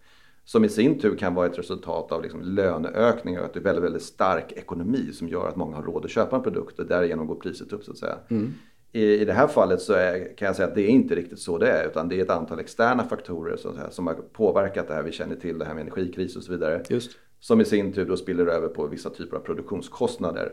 [0.44, 3.64] Som i sin tur kan vara ett resultat av liksom löneökningar och att det är
[3.64, 6.87] väldigt, väldigt stark ekonomi som gör att många har råd att köpa en produkt och
[6.87, 8.18] därigenom går priset upp så att säga.
[8.29, 8.53] Mm.
[8.94, 11.38] I, I det här fallet så är, kan jag säga att det är inte riktigt
[11.38, 14.94] så det är utan det är ett antal externa faktorer här, som har påverkat det
[14.94, 15.02] här.
[15.02, 16.83] Vi känner till det här med energikris och så vidare.
[16.88, 17.11] Just.
[17.40, 20.52] Som i sin tur då spiller över på vissa typer av produktionskostnader.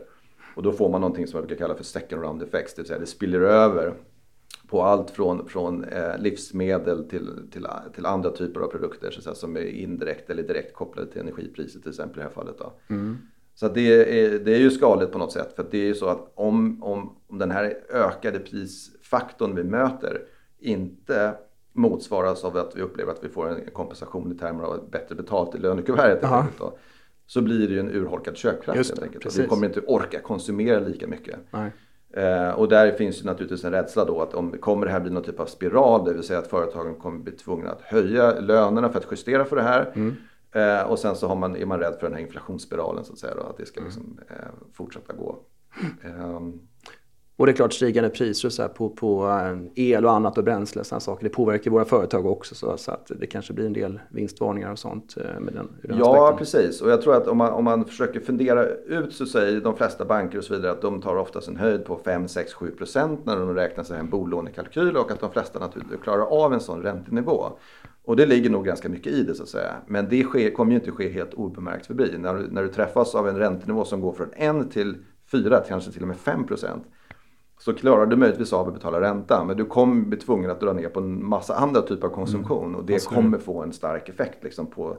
[0.56, 2.88] Och då får man någonting som jag brukar kalla för second round effects, det vill
[2.88, 3.94] säga det spiller över
[4.68, 9.34] på allt från, från eh, livsmedel till, till, till, andra typer av produkter så säga,
[9.34, 12.58] som är indirekt eller direkt kopplade till energipriset till exempel i det här fallet.
[12.58, 12.72] Då.
[12.88, 13.18] Mm.
[13.54, 16.06] Så det är, det är ju skadligt på något sätt för det är ju så
[16.06, 20.20] att om, om, om den här ökade prisfaktorn vi möter
[20.58, 21.34] inte
[21.72, 25.54] motsvaras av att vi upplever att vi får en kompensation i termer av bättre betalt
[25.54, 26.30] i lönekuvertet
[27.26, 29.38] så blir det ju en urholkad köpkraft Just helt enkelt.
[29.38, 31.36] Vi kommer inte orka konsumera lika mycket.
[32.14, 35.10] Eh, och där finns ju naturligtvis en rädsla då att om kommer det här bli
[35.10, 38.88] någon typ av spiral, det vill säga att företagen kommer bli tvungna att höja lönerna
[38.88, 39.92] för att justera för det här.
[39.94, 40.16] Mm.
[40.52, 43.18] Eh, och sen så har man, är man rädd för den här inflationsspiralen så att
[43.18, 43.86] säga då, att det ska mm.
[43.86, 44.36] liksom, eh,
[44.72, 45.38] fortsätta gå.
[46.04, 46.68] Mm.
[47.42, 50.80] Och det är klart stigande priser så på, på eh, el och annat och bränsle
[50.80, 51.24] och saker.
[51.24, 54.78] Det påverkar våra företag också så, så, att det kanske blir en del vinstvarningar och
[54.78, 56.38] sånt eh, med den, den Ja aspekten.
[56.38, 59.76] precis och jag tror att om man, om man försöker fundera ut så säger de
[59.76, 62.70] flesta banker och så vidare att de tar oftast en höjd på 5, 6, 7
[62.70, 66.60] procent när de räknar sig en bolånekalkyl och att de flesta naturligtvis klarar av en
[66.60, 67.46] sån räntenivå.
[68.04, 69.72] Och det ligger nog ganska mycket i det så att säga.
[69.86, 72.18] Men det sker, kommer ju inte ske helt obemärkt förbi.
[72.18, 74.96] När du, när du träffas av en räntenivå som går från 1 till
[75.30, 76.84] 4, kanske till och med 5 procent
[77.64, 79.44] så klarar du möjligtvis av att betala ränta.
[79.44, 82.64] Men du kommer bli tvungen att dra ner på en massa andra typer av konsumtion.
[82.64, 82.76] Mm.
[82.76, 84.96] Och det kommer få en stark effekt liksom, på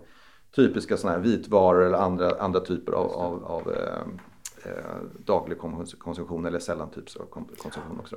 [0.56, 5.58] typiska såna här vitvaror eller andra, andra typer av, av, av eh, eh, daglig
[5.99, 7.26] konsumtion eller sällan typer av
[7.58, 8.15] konsumtion också.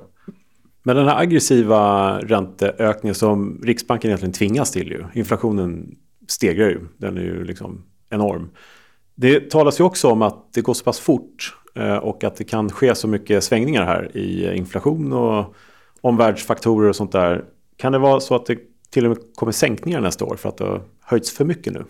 [0.83, 5.05] Men den här aggressiva ränteökningen som Riksbanken egentligen tvingas till ju.
[5.13, 6.79] Inflationen stegrar ju.
[6.97, 8.49] Den är ju liksom enorm.
[9.19, 12.43] Det talas ju också om att det går så pass fort Eh, och att det
[12.43, 15.55] kan ske så mycket svängningar här i inflation och
[16.01, 17.45] omvärldsfaktorer och sånt där.
[17.75, 20.57] Kan det vara så att det till och med kommer sänkningar nästa år för att
[20.57, 21.85] det har höjts för mycket nu?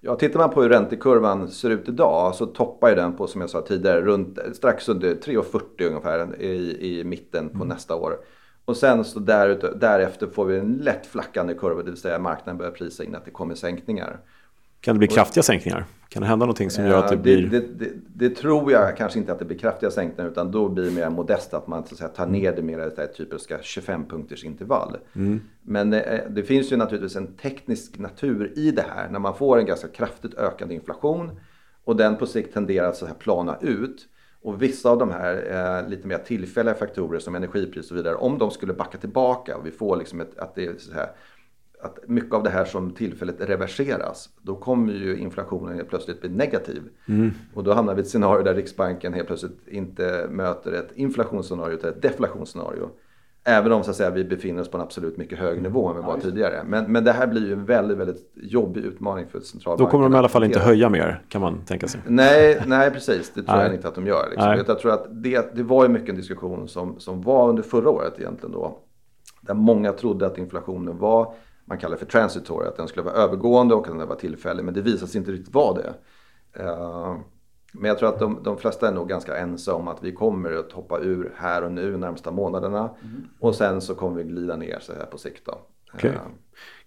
[0.00, 3.40] Ja, tittar man på hur räntekurvan ser ut idag så toppar ju den på, som
[3.40, 7.68] jag sa tidigare, runt, strax under 3,40 ungefär i, i mitten på mm.
[7.68, 8.16] nästa år.
[8.64, 12.58] Och sen så där, därefter får vi en lätt flackande kurva, det vill säga marknaden
[12.58, 14.20] börjar prisa in att det kommer sänkningar.
[14.80, 15.84] Kan det bli kraftiga sänkningar?
[16.08, 17.48] Kan det hända någonting som gör att det blir...
[17.48, 20.68] Det, det, det, det, tror jag kanske inte att det blir kraftiga sänkningar utan då
[20.68, 23.16] blir det mer modest att man så att säga, tar ner det mer i ett
[23.16, 24.96] typiska 25 punkters intervall.
[25.14, 25.40] Mm.
[25.62, 29.58] Men eh, det finns ju naturligtvis en teknisk natur i det här när man får
[29.58, 31.40] en ganska kraftigt ökande inflation
[31.84, 34.06] och den på sikt tenderar att så här plana ut.
[34.42, 35.34] Och vissa av de här
[35.82, 39.66] eh, lite mer tillfälliga faktorer som energipris och vidare, om de skulle backa tillbaka och
[39.66, 41.08] vi får liksom ett, att det är så här,
[41.80, 46.30] att mycket av det här som tillfället reverseras, då kommer ju inflationen helt plötsligt bli
[46.30, 46.82] negativ.
[47.08, 47.30] Mm.
[47.54, 51.74] Och då hamnar vi i ett scenario där Riksbanken helt plötsligt inte möter ett inflationsscenario
[51.74, 52.90] utan ett deflationsscenario.
[53.44, 55.96] Även om så att säga, vi befinner oss på en absolut mycket högre nivå än
[55.96, 56.62] vi var ja, tidigare.
[56.66, 59.84] Men, men det här blir ju en väldigt, väldigt jobbig utmaning för centralbanken.
[59.84, 62.00] Då kommer de i alla fall inte höja mer kan man tänka sig.
[62.06, 63.32] Nej, nej precis.
[63.34, 63.66] Det tror nej.
[63.66, 64.30] jag inte att de gör.
[64.30, 64.64] Liksom.
[64.66, 67.90] Jag tror att det, det var ju mycket en diskussion som, som var under förra
[67.90, 68.78] året egentligen då.
[69.40, 71.34] Där många trodde att inflationen var
[71.68, 74.64] man kallar för transitory, att den skulle vara övergående och att den var tillfällig.
[74.64, 75.94] Men det visade sig inte riktigt vara det.
[76.62, 77.16] Uh,
[77.72, 80.52] men jag tror att de, de flesta är nog ganska ense om att vi kommer
[80.52, 82.78] att hoppa ur här och nu närmsta månaderna.
[83.02, 83.28] Mm.
[83.40, 85.46] Och sen så kommer vi glida ner så här på sikt.
[85.46, 85.58] Då.
[85.94, 86.12] Okay.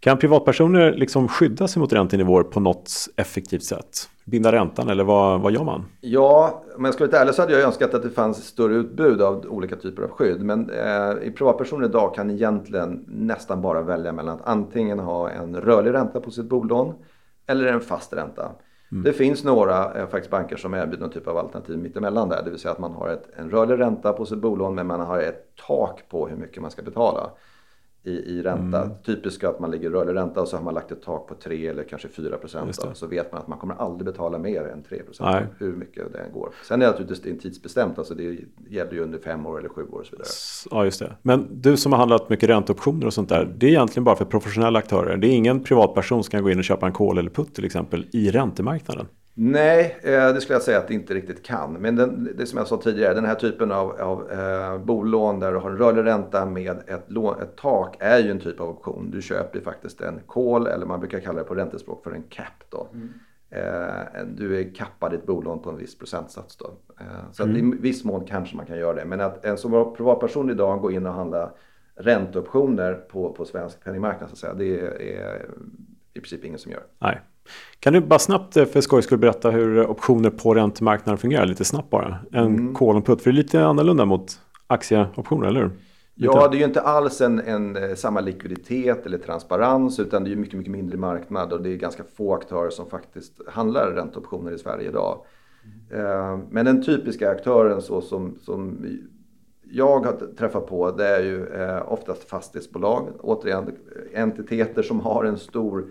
[0.01, 4.09] Kan privatpersoner liksom skydda sig mot räntenivåer på något effektivt sätt?
[4.25, 5.85] Binda räntan eller vad, vad gör man?
[5.99, 9.21] Ja, om jag ska vara ärlig så hade jag önskat att det fanns större utbud
[9.21, 10.41] av olika typer av skydd.
[10.41, 15.55] Men eh, i privatpersoner idag kan egentligen nästan bara välja mellan att antingen ha en
[15.55, 16.93] rörlig ränta på sitt bolån
[17.47, 18.51] eller en fast ränta.
[18.91, 19.03] Mm.
[19.03, 22.43] Det finns några eh, faktiskt banker som erbjuder någon typ av alternativ mittemellan där.
[22.43, 24.99] Det vill säga att man har ett, en rörlig ränta på sitt bolån men man
[24.99, 27.29] har ett tak på hur mycket man ska betala
[28.03, 28.83] i, i ränta.
[28.83, 28.95] Mm.
[29.05, 31.35] Typiskt att man ligger i rörlig ränta och så har man lagt ett tak på
[31.35, 32.79] 3 eller kanske 4 procent.
[32.93, 35.45] Så vet man att man kommer aldrig betala mer än 3 procent.
[35.57, 36.53] Hur mycket det än går.
[36.67, 37.97] Sen är det naturligtvis det tidsbestämt.
[37.97, 38.37] Alltså det
[38.69, 40.27] gäller ju under 5 år eller 7 år och så vidare.
[40.71, 41.15] Ja just det.
[41.21, 43.53] Men du som har handlat mycket ränteoptioner och sånt där.
[43.57, 45.17] Det är egentligen bara för professionella aktörer.
[45.17, 47.65] Det är ingen privatperson som kan gå in och köpa en kol eller putt till
[47.65, 49.07] exempel i räntemarknaden.
[49.33, 51.73] Nej, eh, det skulle jag säga att det inte riktigt kan.
[51.73, 55.51] Men den, det som jag sa tidigare, den här typen av, av eh, bolån där
[55.51, 58.69] du har en rörlig ränta med ett, lån, ett tak är ju en typ av
[58.69, 59.11] option.
[59.11, 62.23] Du köper ju faktiskt en call eller man brukar kalla det på räntespråk för en
[62.23, 62.45] cap.
[62.69, 62.87] Då.
[62.93, 63.09] Mm.
[63.49, 66.57] eh, du är kappad i ett bolån på en viss procentsats.
[66.57, 66.71] Då.
[66.99, 67.73] Eh, så mm.
[67.73, 69.05] i viss mån kanske man kan göra det.
[69.05, 71.51] Men att en som privatperson idag går in och handlar
[71.95, 74.79] ränteoptioner på, på svensk penningmarknad så att säga, det
[75.17, 75.49] är
[76.13, 76.83] i princip ingen som gör.
[76.99, 77.21] Nej.
[77.79, 81.65] Kan du bara snabbt eh, för skojs skull berätta hur optioner på räntemarknaden fungerar lite
[81.65, 82.17] snabbt bara?
[82.31, 82.75] En mm.
[82.75, 85.71] call and put, för det är lite annorlunda mot aktieoptioner, eller hur?
[86.15, 90.31] Ja, det är ju inte alls en, en, eh, samma likviditet eller transparens utan det
[90.31, 94.51] är mycket, mycket mindre marknad och det är ganska få aktörer som faktiskt handlar ränteoptioner
[94.51, 95.25] i Sverige idag.
[95.93, 96.41] Mm.
[96.49, 98.85] Men den typiska aktören så som, som
[99.71, 101.47] jag har träffat på det är ju
[101.81, 103.07] oftast fastighetsbolag.
[103.19, 103.71] Återigen
[104.13, 105.85] entiteter som har en stor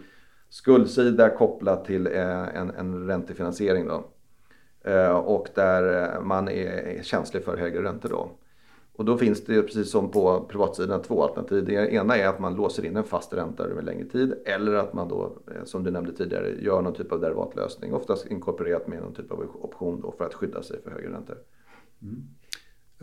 [0.51, 3.87] skuldsida kopplat till eh, en, en räntefinansiering.
[3.87, 4.05] Då.
[4.91, 8.31] Eh, och där eh, man är känslig för högre räntor då.
[8.93, 11.65] Och då finns det precis som på privatsidan två alternativ.
[11.65, 14.93] Det ena är att man låser in en fast ränta över längre tid eller att
[14.93, 15.33] man då,
[15.65, 17.95] som du nämnde tidigare, gör någon typ av derivatlösning.
[17.95, 21.37] Oftast inkorporerat med någon typ av option då för att skydda sig för högre räntor.
[22.03, 22.23] Mm.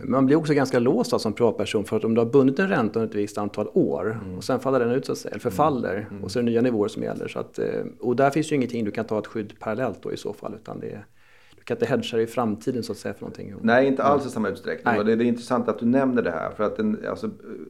[0.03, 2.99] Man blir också ganska låst som privatperson för att om du har bundit en ränta
[2.99, 4.37] under ett visst antal år mm.
[4.37, 6.07] och sen faller den ut, så att säga, eller förfaller mm.
[6.09, 6.23] mm.
[6.23, 7.27] och så är det nya nivåer som gäller.
[7.27, 7.65] Så att, eh,
[7.99, 10.53] och där finns ju ingenting du kan ta ett skydd parallellt då i så fall
[10.55, 11.05] utan det är
[11.67, 13.55] kan inte hedga i framtiden så att säga för någonting?
[13.61, 14.97] Nej, inte alls i samma utsträckning.
[14.97, 16.51] Och det, är intressant att du nämner det här.
[16.51, 17.29] För att den, alltså,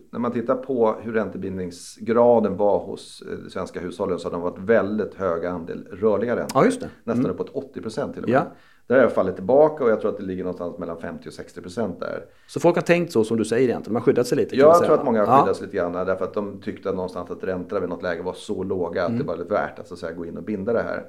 [0.10, 4.42] när man tittar på hur räntebindningsgraden var hos eh, de svenska hushållen så har de
[4.42, 6.62] varit väldigt hög andel rörliga räntor.
[6.62, 6.90] Ja, just det.
[7.04, 7.32] Nästan mm.
[7.32, 8.36] uppåt 80 procent till och med.
[8.36, 8.52] Ja.
[8.88, 11.62] Där har fallit tillbaka och jag tror att det ligger någonstans mellan 50 och 60
[11.62, 12.26] procent där.
[12.48, 13.94] Så folk har tänkt så som du säger egentligen?
[13.94, 14.56] De har skyddat sig lite?
[14.56, 17.32] Ja, jag tror att många har skyddat sig lite grann därför att de tyckte någonstans
[17.32, 19.20] att räntorna vid något läge var så låga att mm.
[19.20, 21.06] det var värt att, så att säga, gå in och binda det här.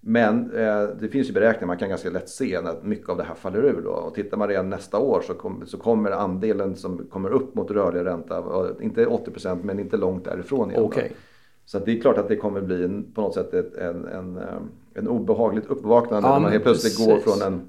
[0.00, 3.24] Men eh, det finns ju beräkningar, man kan ganska lätt se när mycket av det
[3.24, 3.82] här faller ur.
[3.84, 3.90] Då.
[3.90, 7.70] Och tittar man redan nästa år så, kom, så kommer andelen som kommer upp mot
[7.70, 8.44] rörlig ränta,
[8.80, 10.70] inte 80% men inte långt därifrån.
[10.70, 11.10] Igen, okay.
[11.64, 14.36] Så det är klart att det kommer bli en, på något sätt ett, en, en,
[14.36, 14.44] eh,
[14.98, 17.24] en obehagligt uppvaknande ja, när man helt plötsligt precis.
[17.24, 17.68] går från en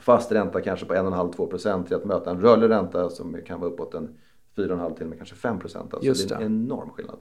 [0.00, 3.94] fast ränta kanske på 1,5-2% till att möta en rörlig ränta som kan vara uppåt
[3.94, 4.08] en
[4.56, 5.94] 4,5 till och med kanske 5 procent.
[5.94, 7.16] Alltså det är en enorm skillnad.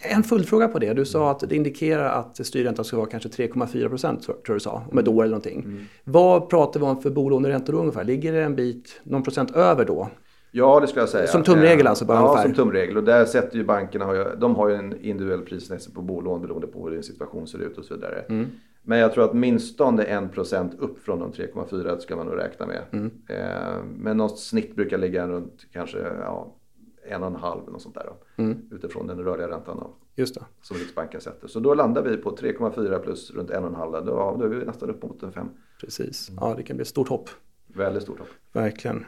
[0.00, 0.92] En följdfråga på det.
[0.92, 4.82] Du sa att det indikerar att styrräntan ska vara kanske 3,4 procent tror du sa,
[4.90, 5.60] om ett år eller någonting.
[5.60, 5.84] Mm.
[6.04, 8.04] Vad pratar vi om för bolåneräntor ungefär?
[8.04, 10.08] Ligger det en bit, någon procent över då?
[10.50, 11.26] Ja, det skulle jag säga.
[11.26, 12.04] Som tumregel alltså?
[12.04, 12.42] Bara ja, ungefär.
[12.42, 12.96] som tumregel.
[12.96, 16.84] Och där sätter ju bankerna, de har ju en individuell prisnedsättning på bolån beroende på
[16.84, 18.24] hur din situation ser ut och så vidare.
[18.28, 18.46] Mm.
[18.82, 22.84] Men jag tror att minstone 1% upp från de 3,4 ska man nog räkna med.
[22.92, 23.10] Mm.
[23.28, 26.56] Eh, men något snitt brukar ligga runt kanske ja,
[27.04, 28.58] en och en halv och sånt där då, mm.
[28.70, 30.44] utifrån den rörliga räntan då, Just det.
[30.62, 31.48] som Riksbanken sätter.
[31.48, 33.92] Så då landar vi på 3,4 plus runt en och en halv.
[33.92, 35.48] Då, då är vi nästan upp mot en fem.
[35.80, 37.30] Precis, ja det kan bli ett stort hopp.
[37.66, 38.28] Väldigt stort hopp.
[38.52, 39.04] Verkligen.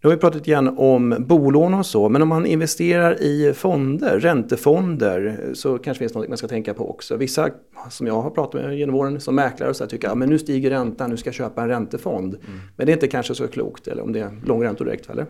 [0.00, 4.20] Nu har vi pratat igen om bolån och så, men om man investerar i fonder,
[4.20, 7.16] räntefonder, så kanske det finns något man ska tänka på också.
[7.16, 7.48] Vissa
[7.90, 10.38] som jag har pratat med genom åren som mäklare och så här, tycker att nu
[10.38, 12.34] stiger räntan, nu ska jag köpa en räntefond.
[12.34, 12.60] Mm.
[12.76, 15.22] Men det är inte kanske så klokt, eller om det är långräntor direkt, eller?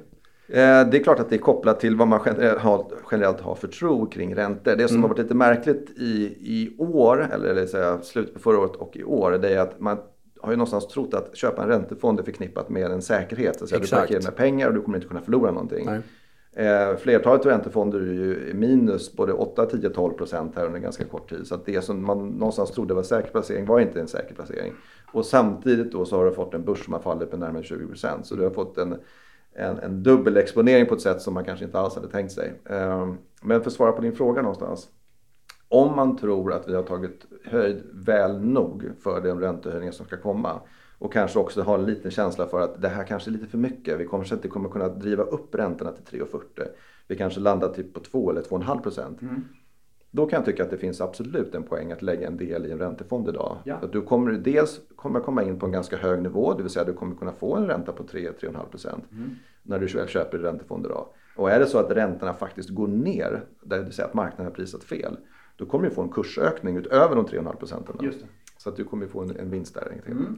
[0.49, 2.21] Eh, det är klart att det är kopplat till vad man
[3.11, 4.77] generellt har för tro kring räntor.
[4.77, 5.03] Det som mm.
[5.03, 8.97] har varit lite märkligt i, i år, eller, eller säga, slutet på förra året och
[8.97, 9.99] i år, det är att man
[10.41, 13.59] har ju någonstans trott att köpa en räntefond är förknippat med en säkerhet.
[13.59, 15.89] Så du parkerar dina pengar och du kommer inte kunna förlora någonting.
[16.53, 21.31] Eh, flertalet räntefonder är ju minus både 8, 10, 12 procent här under ganska kort
[21.31, 21.47] tid.
[21.47, 24.73] Så att det som man någonstans trodde var säker placering var inte en säker placering.
[25.13, 27.87] Och samtidigt då så har du fått en börs som har fallit med närmare 20
[27.87, 28.27] procent.
[28.27, 28.97] Så du har fått en
[29.59, 32.53] en, en dubbelexponering på ett sätt som man kanske inte alls hade tänkt sig.
[32.71, 34.89] Ehm, men för att svara på din fråga någonstans.
[35.69, 40.17] Om man tror att vi har tagit höjd väl nog för den räntehöjning som ska
[40.17, 40.61] komma
[40.99, 43.59] och kanske också har en liten känsla för att det här kanske är lite för
[43.59, 44.01] mycket.
[44.01, 46.41] Vi kanske inte kommer kunna driva upp räntorna till 3,40.
[47.09, 49.23] Vi kanske landar typ på 2 eller 2,5 procent.
[49.23, 49.45] Mm.
[50.11, 52.71] Då kan jag tycka att det finns absolut en poäng att lägga en del i
[52.71, 53.59] en räntefond idag.
[53.65, 53.75] Ja.
[53.75, 56.85] Att du kommer dels kommer komma in på en ganska hög nivå, det vill säga
[56.85, 59.31] du kommer kunna få en ränta på 3-3,5% mm.
[59.63, 61.07] när du köper räntefond idag.
[61.37, 64.53] Och är det så att räntorna faktiskt går ner, det vill säga att marknaden har
[64.53, 65.17] prisat fel,
[65.59, 68.13] då kommer du få en kursökning utöver de 3,5 procenten.
[68.57, 70.03] Så att du kommer få en, en vinst där.
[70.07, 70.37] Mm.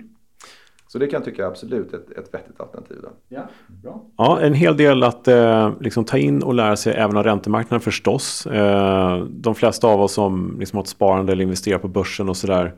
[0.86, 2.96] Så det kan jag tycka är absolut ett, ett vettigt alternativ.
[3.02, 3.08] Då.
[3.28, 3.48] Ja,
[3.82, 4.04] bra.
[4.16, 7.80] ja, en hel del att eh, liksom ta in och lära sig även av räntemarknaden
[7.80, 8.46] förstås.
[8.46, 12.36] Eh, de flesta av oss som liksom har ett sparande eller investerar på börsen och
[12.36, 12.74] sådär.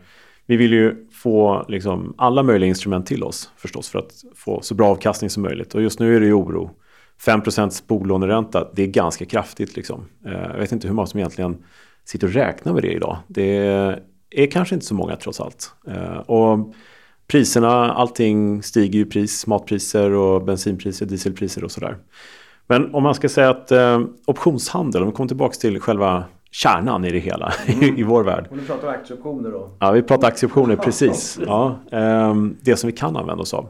[0.46, 4.74] Vi vill ju få liksom, alla möjliga instrument till oss förstås för att få så
[4.74, 5.74] bra avkastning som möjligt.
[5.74, 6.70] Och just nu är det ju oro.
[7.20, 7.40] 5
[7.87, 9.76] bolåneränta, det är ganska kraftigt.
[9.76, 10.05] Liksom.
[10.26, 11.64] Eh, jag vet inte hur många som egentligen
[12.04, 13.16] sitter och räknar med det idag.
[13.26, 13.56] Det
[14.30, 15.72] är kanske inte så många trots allt.
[15.86, 16.74] Eh, och
[17.27, 21.96] priserna, allting stiger ju pris, matpriser och bensinpriser, dieselpriser och sådär.
[22.66, 27.04] Men om man ska säga att eh, optionshandel, om vi kommer tillbaka till själva kärnan
[27.04, 27.96] i det hela mm.
[27.96, 28.46] i vår värld.
[28.50, 29.70] Och nu pratar aktieoptioner då?
[29.79, 31.38] Ja, vi pratar aktieoptioner, precis.
[31.46, 33.68] Ja, ehm, det som vi kan använda oss av.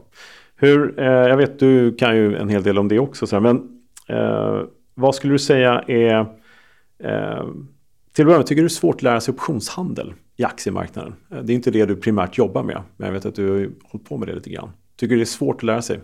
[0.55, 3.55] Hur, eh, jag vet du kan ju en hel del om det också, men
[4.07, 4.61] eh,
[4.95, 6.19] vad skulle du säga är
[7.03, 7.43] eh,
[8.13, 11.15] till att börja med, tycker du det är svårt att lära sig optionshandel i aktiemarknaden?
[11.29, 14.09] Det är inte det du primärt jobbar med, men jag vet att du har hållit
[14.09, 14.69] på med det lite grann.
[14.95, 15.99] Tycker du det är svårt att lära sig?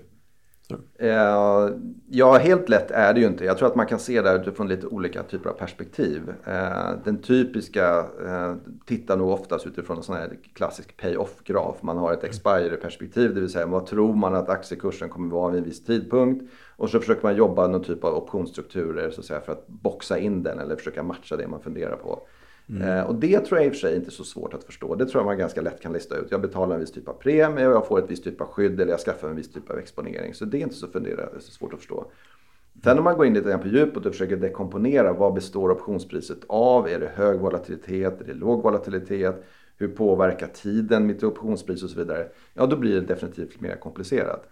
[0.98, 1.70] Eh,
[2.10, 3.46] ja, helt lätt är det ju inte.
[3.46, 6.34] Jag tror att man kan se det utifrån lite olika typer av perspektiv.
[6.46, 8.56] Eh, den typiska eh,
[8.86, 11.76] tittar nog oftast utifrån en sån här klassisk pay-off-graf.
[11.82, 15.60] Man har ett expiry-perspektiv, det vill säga vad tror man att aktiekursen kommer vara vid
[15.60, 16.52] en viss tidpunkt.
[16.76, 20.18] Och så försöker man jobba någon typ av optionsstrukturer så att säga, för att boxa
[20.18, 22.28] in den eller försöka matcha det man funderar på.
[22.70, 22.82] Mm.
[22.82, 24.96] Eh, och det tror jag i och för sig inte är så svårt att förstå.
[24.96, 26.28] Det tror jag man ganska lätt kan lista ut.
[26.32, 28.82] Jag betalar en viss typ av premie och jag får ett visst typ av skydd
[28.82, 30.34] eller jag skaffar en viss typ av exponering.
[30.34, 32.12] Så det är inte så, fundera, så svårt att förstå.
[32.84, 36.38] Sen om man går in lite grann på djupet och försöker dekomponera vad består optionspriset
[36.48, 36.88] av?
[36.88, 38.22] Är det hög volatilitet?
[38.22, 39.44] Är det låg volatilitet?
[39.78, 42.28] Hur påverkar tiden mitt optionspris och så vidare?
[42.54, 44.50] Ja, då blir det definitivt mer komplicerat.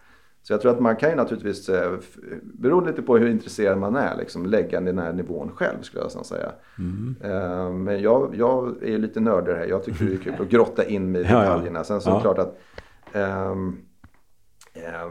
[0.48, 1.98] Så jag tror att man kan ju naturligtvis, eh,
[2.41, 6.26] beroende lite på hur intresserad man är, liksom lägga den här nivån själv skulle jag
[6.26, 6.52] säga.
[6.78, 7.16] Mm.
[7.24, 9.66] Eh, men jag, jag är ju lite nördig här.
[9.66, 11.84] Jag tycker det är kul att grotta in mig i detaljerna.
[11.84, 12.60] Sen så är det klart att
[13.14, 13.78] um,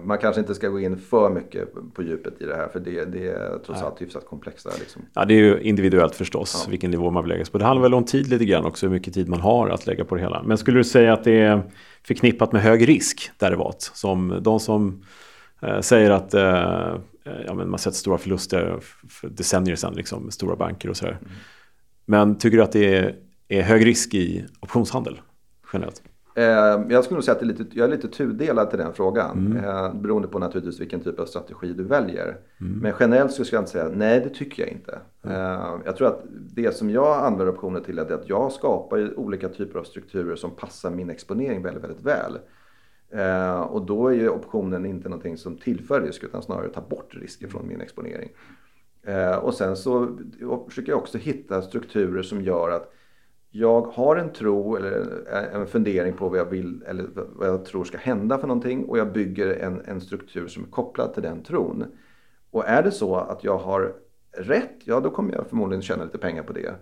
[0.05, 3.05] man kanske inte ska gå in för mycket på djupet i det här för det,
[3.05, 4.78] det är trots allt hyfsat komplext.
[4.78, 5.03] Liksom.
[5.14, 6.70] Ja, det är ju individuellt förstås ja.
[6.70, 7.59] vilken nivå man vill lägga sig på.
[7.59, 10.05] Det handlar väl om tid lite grann också, hur mycket tid man har att lägga
[10.05, 10.43] på det hela.
[10.43, 11.62] Men skulle du säga att det är
[12.03, 13.91] förknippat med hög risk derivat?
[13.95, 15.03] Som de som
[15.80, 16.96] säger att eh,
[17.46, 18.78] ja, men man sett stora förluster
[19.09, 21.18] för decennier sedan, liksom, stora banker och sådär.
[21.20, 21.32] Mm.
[22.04, 23.14] Men tycker du att det är,
[23.48, 25.20] är hög risk i optionshandel
[25.72, 26.02] generellt?
[26.36, 26.44] Eh,
[26.88, 29.46] jag skulle nog säga att lite, jag är lite tudelad till den frågan.
[29.46, 29.64] Mm.
[29.64, 32.36] Eh, beroende på naturligtvis vilken typ av strategi du väljer.
[32.61, 32.78] Mm.
[32.78, 34.98] Men generellt så skulle jag inte säga nej det tycker jag inte.
[35.24, 35.36] Mm.
[35.36, 39.48] Eh, jag tror att det som jag använder optioner till är att jag skapar olika
[39.48, 42.38] typer av strukturer som passar min exponering väldigt, väldigt väl.
[43.11, 47.14] Eh, och då är ju optionen inte någonting som tillför risk utan snarare tar bort
[47.14, 48.30] risker från min exponering.
[49.02, 50.18] Eh, och sen så
[50.68, 52.92] försöker jag också hitta strukturer som gör att
[53.50, 57.84] jag har en tro eller en fundering på vad jag vill eller vad jag tror
[57.84, 61.42] ska hända för någonting och jag bygger en, en struktur som är kopplad till den
[61.42, 61.84] tron.
[62.50, 63.94] Och är det så att jag har
[64.32, 66.74] rätt, ja då kommer jag förmodligen tjäna lite pengar på det.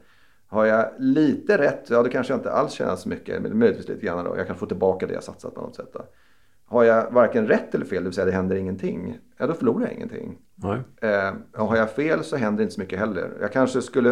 [0.47, 3.89] Har jag lite rätt, ja då kanske jag inte alls tjänar så mycket, men möjligtvis
[3.89, 4.37] lite grann då.
[4.37, 5.91] Jag kan få tillbaka det jag satsat på något sätt.
[5.93, 6.01] Då.
[6.65, 9.87] Har jag varken rätt eller fel, det vill säga det händer ingenting, ja då förlorar
[9.87, 10.39] jag ingenting.
[11.01, 13.31] Eh, har jag fel så händer inte så mycket heller.
[13.41, 14.11] Jag kanske skulle,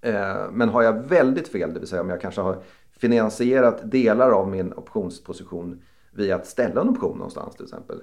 [0.00, 4.30] eh, men har jag väldigt fel, det vill säga om jag kanske har finansierat delar
[4.30, 5.82] av min optionsposition
[6.12, 8.02] via att ställa en option någonstans till exempel.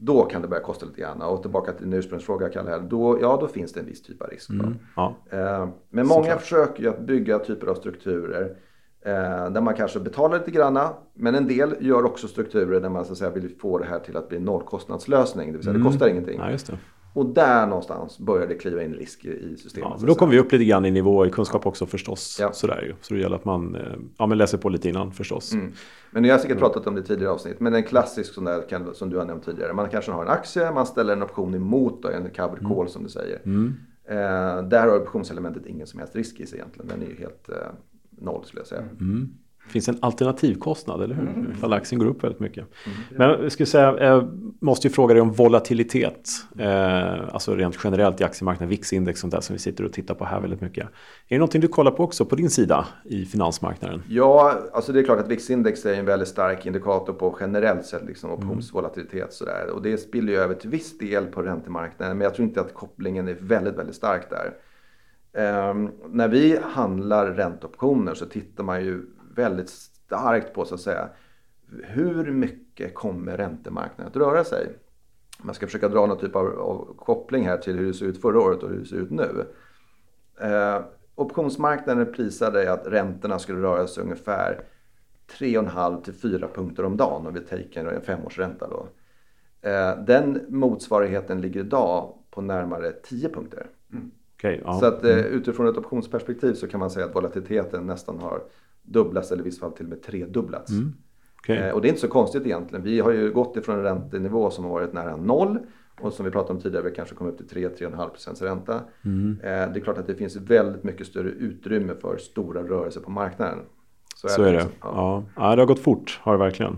[0.00, 1.22] Då kan det börja kosta lite grann.
[1.22, 4.22] Och tillbaka till din ursprungsfråga Kalle, här, då, ja då finns det en viss typ
[4.22, 4.50] av risk.
[4.50, 5.14] Mm, ja.
[5.30, 6.40] eh, men många Såklart.
[6.40, 8.56] försöker ju att bygga typer av strukturer
[9.04, 10.92] Eh, där man kanske betalar lite granna.
[11.14, 13.98] Men en del gör också strukturer där man så att säga, vill få det här
[13.98, 15.46] till att bli en nollkostnadslösning.
[15.46, 15.84] Det vill säga mm.
[15.84, 16.38] det kostar ingenting.
[16.38, 16.50] Ja,
[17.12, 19.92] och där någonstans börjar det kliva in risk i systemet.
[20.00, 22.38] Ja, då kommer vi upp lite grann i nivå i kunskap också förstås.
[22.40, 22.52] Ja.
[22.52, 22.94] Sådär ju.
[23.00, 23.82] Så det gäller att man eh,
[24.18, 25.52] ja, men läser på lite innan förstås.
[25.52, 25.72] Mm.
[26.10, 27.60] Men jag har säkert pratat om det i tidigare avsnitt.
[27.60, 29.72] Men en klassisk sån där kan, som du har nämnt tidigare.
[29.72, 32.74] Man kanske har en aktie, man ställer en option emot då, en covered mm.
[32.74, 33.40] call som du säger.
[33.44, 33.74] Mm.
[34.04, 36.88] Eh, där har optionselementet ingen som helst risk i sig egentligen.
[36.88, 37.56] Den är ju helt eh,
[38.10, 38.82] noll skulle jag säga.
[39.00, 39.28] Mm.
[39.68, 41.22] Finns en alternativkostnad, eller hur?
[41.22, 41.52] Mm.
[41.52, 42.66] Ifall aktien går upp väldigt mycket.
[42.86, 42.98] Mm.
[43.10, 44.28] Men jag skulle säga, jag
[44.60, 46.28] måste ju fråga dig om volatilitet.
[46.58, 50.24] Eh, alltså rent generellt i aktiemarknaden, VIX-index sånt där som vi sitter och tittar på
[50.24, 50.84] här väldigt mycket.
[50.84, 50.88] Är
[51.28, 54.02] det någonting du kollar på också på din sida i finansmarknaden?
[54.08, 58.04] Ja, alltså det är klart att VIX-index är en väldigt stark indikator på generellt sett
[58.04, 59.32] liksom optionsvolatilitet.
[59.32, 59.70] Sådär.
[59.74, 62.18] Och det spiller ju över till viss del på räntemarknaden.
[62.18, 64.54] Men jag tror inte att kopplingen är väldigt, väldigt stark där.
[65.32, 69.02] Um, när vi handlar ränteoptioner så tittar man ju
[69.38, 71.08] väldigt starkt på så att säga
[71.82, 74.68] hur mycket kommer räntemarknaden att röra sig?
[75.42, 78.20] Man ska försöka dra någon typ av, av koppling här till hur det ser ut
[78.20, 79.46] förra året och hur det ser ut nu.
[80.44, 80.84] Uh,
[81.14, 84.64] optionsmarknaden prisade att räntorna skulle röra sig ungefär
[85.38, 88.68] 3,5 till 4 punkter om dagen om vi tar en femårsränta.
[88.68, 88.88] Då.
[89.68, 93.66] Uh, den motsvarigheten ligger idag på närmare 10 punkter.
[93.92, 94.10] Mm.
[94.38, 94.80] Okay, ja.
[94.80, 95.24] Så att eh, mm.
[95.24, 98.42] utifrån ett optionsperspektiv så kan man säga att volatiliteten nästan har
[98.88, 100.70] dubblats eller i vissa fall till och med tredubblats.
[100.70, 100.94] Mm.
[101.38, 101.56] Okay.
[101.56, 102.84] Eh, och det är inte så konstigt egentligen.
[102.84, 105.58] Vi har ju gått ifrån en räntenivå som har varit nära noll
[106.00, 108.80] och som vi pratade om tidigare, vi kanske kommer upp till 3-3,5 procents ränta.
[109.04, 109.38] Mm.
[109.42, 113.10] Eh, det är klart att det finns väldigt mycket större utrymme för stora rörelser på
[113.10, 113.58] marknaden.
[114.14, 114.48] Så så det.
[114.48, 114.58] Är det.
[114.58, 114.72] Liksom.
[114.82, 115.24] Ja.
[115.36, 115.54] Ja.
[115.54, 116.76] det har gått fort, har det verkligen.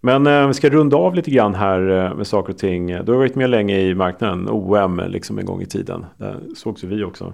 [0.00, 2.86] Men eh, vi ska runda av lite grann här eh, med saker och ting.
[2.86, 6.06] Du har varit med länge i marknaden, OM liksom en gång i tiden.
[6.16, 7.32] Där sågs ju vi också.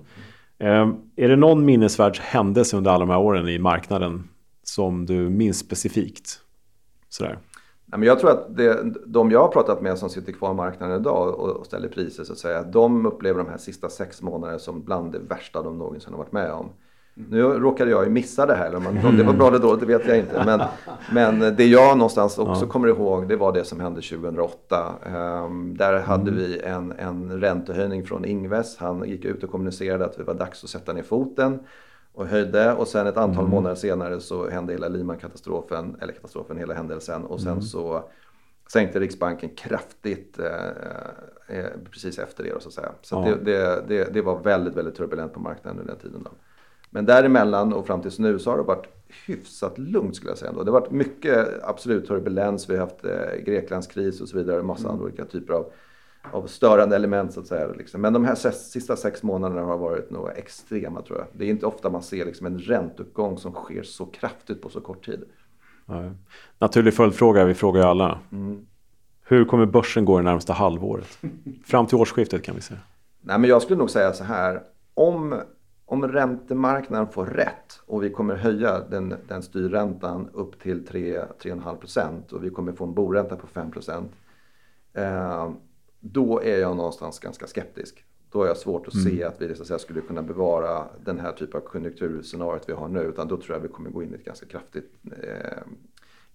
[0.60, 4.28] Ehm, är det någon minnesvärd händelse under alla de här åren i marknaden
[4.62, 6.40] som du minns specifikt?
[7.08, 7.38] Sådär.
[7.98, 11.40] Jag tror att det, de jag har pratat med som sitter kvar i marknaden idag
[11.40, 15.12] och, ställer priser så att säga, de upplever de här sista sex månaderna som bland
[15.12, 16.70] det värsta de någonsin har varit med om.
[17.14, 20.06] Nu råkade jag ju missa det här, om det var bra eller dåligt det vet
[20.06, 20.42] jag inte.
[20.44, 20.60] Men,
[21.40, 22.68] men det jag någonstans också ja.
[22.68, 24.94] kommer ihåg det var det som hände 2008.
[25.06, 26.34] Um, ehm, där hade mm.
[26.34, 28.76] vi en, en räntehöjning från Ingves.
[28.76, 31.58] Han gick ut och kommunicerade att det var dags att sätta ner foten
[32.12, 33.50] och höjde och sen ett antal mm.
[33.50, 37.62] månader senare så hände hela Lehman-katastrofen, eller katastrofen, hela händelsen och sen mm.
[37.62, 38.04] så
[38.72, 42.62] sänkte Riksbanken kraftigt eh, eh, precis efter det.
[42.62, 42.92] Så, att säga.
[43.02, 43.34] så ja.
[43.34, 46.22] det, det, det, det, var väldigt, väldigt turbulent på marknaden under den tiden.
[46.22, 46.30] Då.
[46.90, 48.86] Men däremellan och fram tills nu så har det varit
[49.26, 50.48] hyfsat lugnt skulle jag säga.
[50.48, 50.62] Ändå.
[50.62, 54.88] Det har varit mycket absolut turbulens, vi har haft eh, Greklandskris och så vidare, massa
[54.88, 55.00] mm.
[55.00, 55.72] olika typer av
[56.32, 57.68] av störande element så att säga.
[57.68, 58.00] Liksom.
[58.00, 61.26] Men de här sista sex månaderna har varit nog extrema tror jag.
[61.32, 64.80] Det är inte ofta man ser liksom en ränteuppgång som sker så kraftigt på så
[64.80, 65.24] kort tid.
[65.86, 66.10] Nej.
[66.58, 68.18] Naturlig följdfråga, vi frågar ju alla.
[68.32, 68.66] Mm.
[69.24, 71.18] Hur kommer börsen gå det närmsta halvåret?
[71.64, 72.80] Fram till årsskiftet kan vi säga.
[73.20, 74.62] Nej, men jag skulle nog säga så här.
[74.94, 75.40] Om,
[75.90, 82.32] om räntemarknaden får rätt och vi kommer höja den, den styrräntan upp till 3-3,5 procent
[82.32, 84.12] och vi kommer få en boränta på 5 procent.
[84.92, 85.50] Eh,
[86.00, 88.04] då är jag någonstans ganska skeptisk.
[88.30, 89.06] Då har jag svårt att mm.
[89.06, 92.72] se att vi så att säga, skulle kunna bevara den här typen av konjunkturscenariot vi
[92.72, 93.00] har nu.
[93.00, 95.62] Utan då tror jag vi kommer gå in i ett ganska kraftigt eh,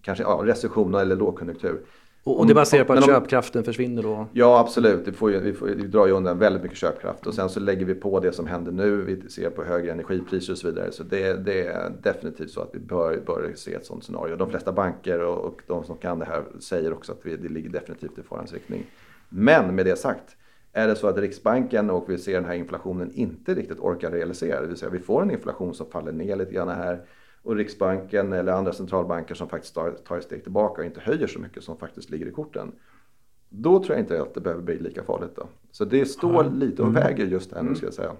[0.00, 1.86] kanske ja, recession eller lågkonjunktur.
[2.26, 4.26] Och, och det baserar på att om, köpkraften försvinner då?
[4.32, 7.34] Ja absolut, vi, får ju, vi, får, vi drar ju undan väldigt mycket köpkraft och
[7.34, 8.96] sen så lägger vi på det som händer nu.
[8.96, 10.92] Vi ser på högre energipriser och så vidare.
[10.92, 14.36] Så det, det är definitivt så att vi bör, bör se ett sådant scenario.
[14.36, 17.48] De flesta banker och, och de som kan det här säger också att vi, det
[17.48, 18.86] ligger definitivt i farans riktning.
[19.28, 20.36] Men med det sagt,
[20.72, 24.60] är det så att Riksbanken och vi ser den här inflationen inte riktigt orkar realisera,
[24.60, 27.00] det vill säga vi får en inflation som faller ner lite grann här
[27.46, 31.38] och Riksbanken eller andra centralbanker som faktiskt tar ett steg tillbaka och inte höjer så
[31.38, 32.72] mycket som faktiskt ligger i korten.
[33.48, 35.36] Då tror jag inte att det behöver bli lika farligt.
[35.36, 35.46] Då.
[35.70, 36.58] Så det står mm.
[36.58, 38.12] lite och väger just här nu ska jag säga.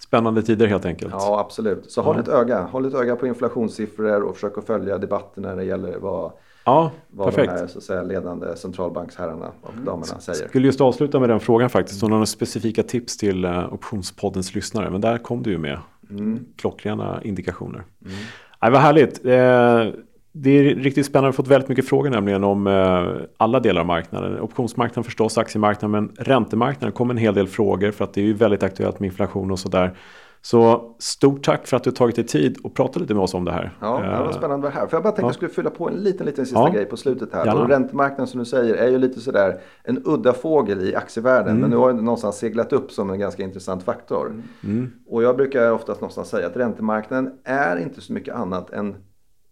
[0.00, 1.12] Spännande tider helt enkelt.
[1.12, 1.90] Ja absolut.
[1.90, 2.62] Så håll ett öga.
[2.62, 6.32] Håll ett öga på inflationssiffror och försök att följa debatten när det gäller vad
[6.64, 7.52] Ja, vad perfekt.
[7.52, 9.84] de här så att säga, ledande centralbanksherrarna och mm.
[9.84, 10.40] damerna säger.
[10.40, 12.02] Jag skulle just avsluta med den frågan faktiskt.
[12.02, 14.90] Om några specifika tips till uh, Optionspoddens lyssnare.
[14.90, 15.78] Men där kom du ju med
[16.10, 16.44] mm.
[16.56, 17.84] klockrena indikationer.
[18.04, 18.16] Mm.
[18.62, 19.26] Nej, vad härligt.
[19.26, 20.02] Eh,
[20.32, 21.26] det är riktigt spännande.
[21.26, 23.06] vi har fått väldigt mycket frågor nämligen om eh,
[23.36, 24.40] alla delar av marknaden.
[24.40, 28.32] Optionsmarknaden förstås, aktiemarknaden, men räntemarknaden kom en hel del frågor för att det är ju
[28.32, 29.96] väldigt aktuellt med inflation och sådär.
[30.44, 33.44] Så stort tack för att du tagit dig tid och pratade lite med oss om
[33.44, 33.76] det här.
[33.80, 34.86] Ja, det var eh, spännande att vara här.
[34.88, 35.26] För jag bara tänkte ja.
[35.26, 36.68] att jag skulle fylla på en liten, liten sista ja.
[36.68, 37.62] grej på slutet här.
[37.62, 41.48] Och räntemarknaden som du säger är ju lite sådär en udda fågel i aktievärlden.
[41.48, 41.60] Mm.
[41.60, 44.26] Men nu har den någonstans seglat upp som en ganska intressant faktor.
[44.26, 44.42] Mm.
[44.62, 44.92] mm.
[45.06, 48.96] Och jag brukar oftast någonstans säga att räntemarknaden är inte så mycket annat än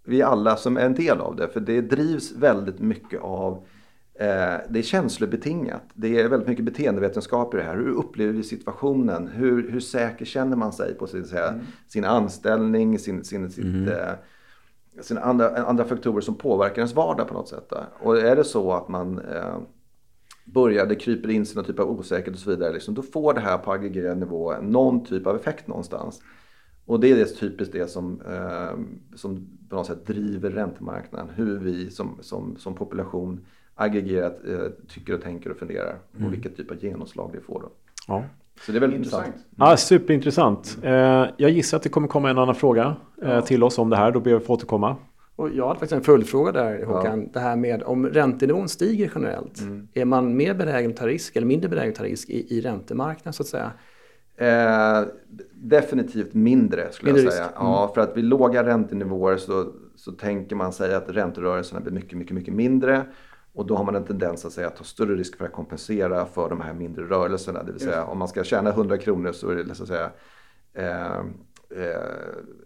[0.04, 1.48] vi alla som är en del av det.
[1.48, 3.64] För det drivs väldigt mycket av
[4.68, 5.82] det är känslobetingat.
[5.94, 7.76] Det är väldigt mycket beteendevetenskap i det här.
[7.76, 9.28] Hur upplever vi situationen?
[9.28, 11.60] Hur, hur säker känner man sig på sin, säga, mm.
[11.86, 13.88] sin anställning, sin, sin, sitt, mm.
[13.88, 14.14] eh,
[15.00, 17.72] sina andra, andra faktorer som påverkar ens vardag på något sätt.
[18.00, 19.58] Och är det så att man eh,
[20.44, 23.34] börjar, det kryper in sig någon typ av osäkerhet och så vidare, liksom, då får
[23.34, 26.22] det här på aggregerad nivå någon typ av effekt någonstans.
[26.86, 28.78] Och det är det typiskt det som, eh,
[29.16, 31.28] som på något sätt driver räntemarknaden.
[31.34, 33.46] Hur vi som, som, som population
[33.80, 34.58] aggregerat eh,
[34.88, 36.26] tycker och tänker och funderar mm.
[36.26, 37.60] och vilket typ av genomslag det får.
[37.60, 37.68] Då.
[38.08, 38.24] Ja.
[38.60, 39.26] Så det är väldigt intressant.
[39.26, 39.46] intressant.
[39.56, 40.78] Ja, superintressant.
[40.82, 43.42] Eh, jag gissar att det kommer komma en annan fråga eh, ja.
[43.42, 44.12] till oss om det här.
[44.12, 44.96] Då ber jag få återkomma.
[45.36, 47.20] Och jag hade faktiskt en följdfråga där Håkan.
[47.20, 47.28] Ja.
[47.32, 49.60] Det här med om räntenivån stiger generellt.
[49.60, 49.88] Mm.
[49.94, 52.60] Är man mer benägen att ta risk eller mindre benägen att ta risk i, i
[52.60, 53.72] räntemarknaden så att säga?
[54.36, 55.08] Eh,
[55.52, 57.44] definitivt mindre skulle mindre jag säga.
[57.44, 57.56] Mm.
[57.56, 62.18] Ja, för att vid låga räntenivåer så, så tänker man sig att ränterörelserna blir mycket,
[62.18, 63.04] mycket, mycket mindre.
[63.52, 66.26] Och då har man en tendens att, säga, att ta större risk för att kompensera
[66.26, 67.62] för de här mindre rörelserna.
[67.62, 70.10] Det vill säga om man ska tjäna 100 kronor så är det så att säga,
[70.72, 71.16] eh,
[71.70, 72.00] eh,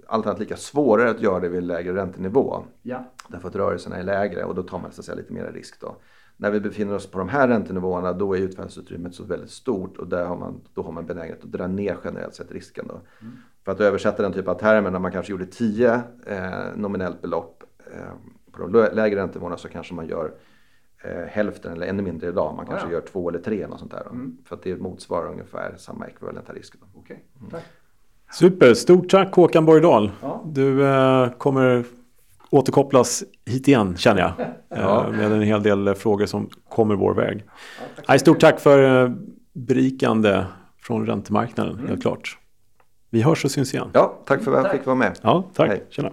[0.07, 2.65] alternativt lika svårare att göra det vid lägre räntenivå.
[2.83, 3.05] Ja.
[3.29, 5.81] Därför att rörelserna är lägre och då tar man så att säga, lite mer risk.
[5.81, 5.97] Då.
[6.37, 10.09] När vi befinner oss på de här räntenivåerna då är utfallsutrymmet så väldigt stort och
[10.09, 12.87] där har man, då har man benägenhet att dra ner generellt sett risken.
[12.89, 12.95] Då.
[12.95, 13.35] Mm.
[13.65, 16.43] För att översätta den typen av termer när man kanske gjorde 10 eh,
[16.77, 18.13] nominellt belopp eh,
[18.53, 20.33] på de lägre räntenivåerna så kanske man gör
[21.05, 22.55] eh, hälften eller ännu mindre idag.
[22.57, 22.99] Man kanske ja, ja.
[22.99, 24.07] gör två eller tre något sånt där.
[24.11, 24.37] Mm.
[24.45, 26.75] För att det motsvarar ungefär samma ekvivalenta risk.
[26.95, 27.17] Okay.
[27.41, 27.63] Mm.
[28.33, 30.11] Super, stort tack Håkan Borgdahl.
[30.23, 30.43] Ja.
[30.47, 31.85] Du eh, kommer
[32.51, 34.33] återkopplas hit igen känner jag.
[34.69, 35.07] ja.
[35.07, 37.45] eh, med en hel del frågor som kommer vår väg.
[38.07, 39.11] Ja, stort tack för eh,
[39.53, 40.45] berikande
[40.79, 41.89] från räntemarknaden, mm.
[41.89, 42.39] helt klart.
[43.11, 43.91] Vi hörs och syns igen.
[43.93, 45.19] Ja, tack för att jag fick vara med.
[45.23, 45.69] Ja, tack.
[45.69, 45.85] Hej.
[45.91, 46.11] Tjena.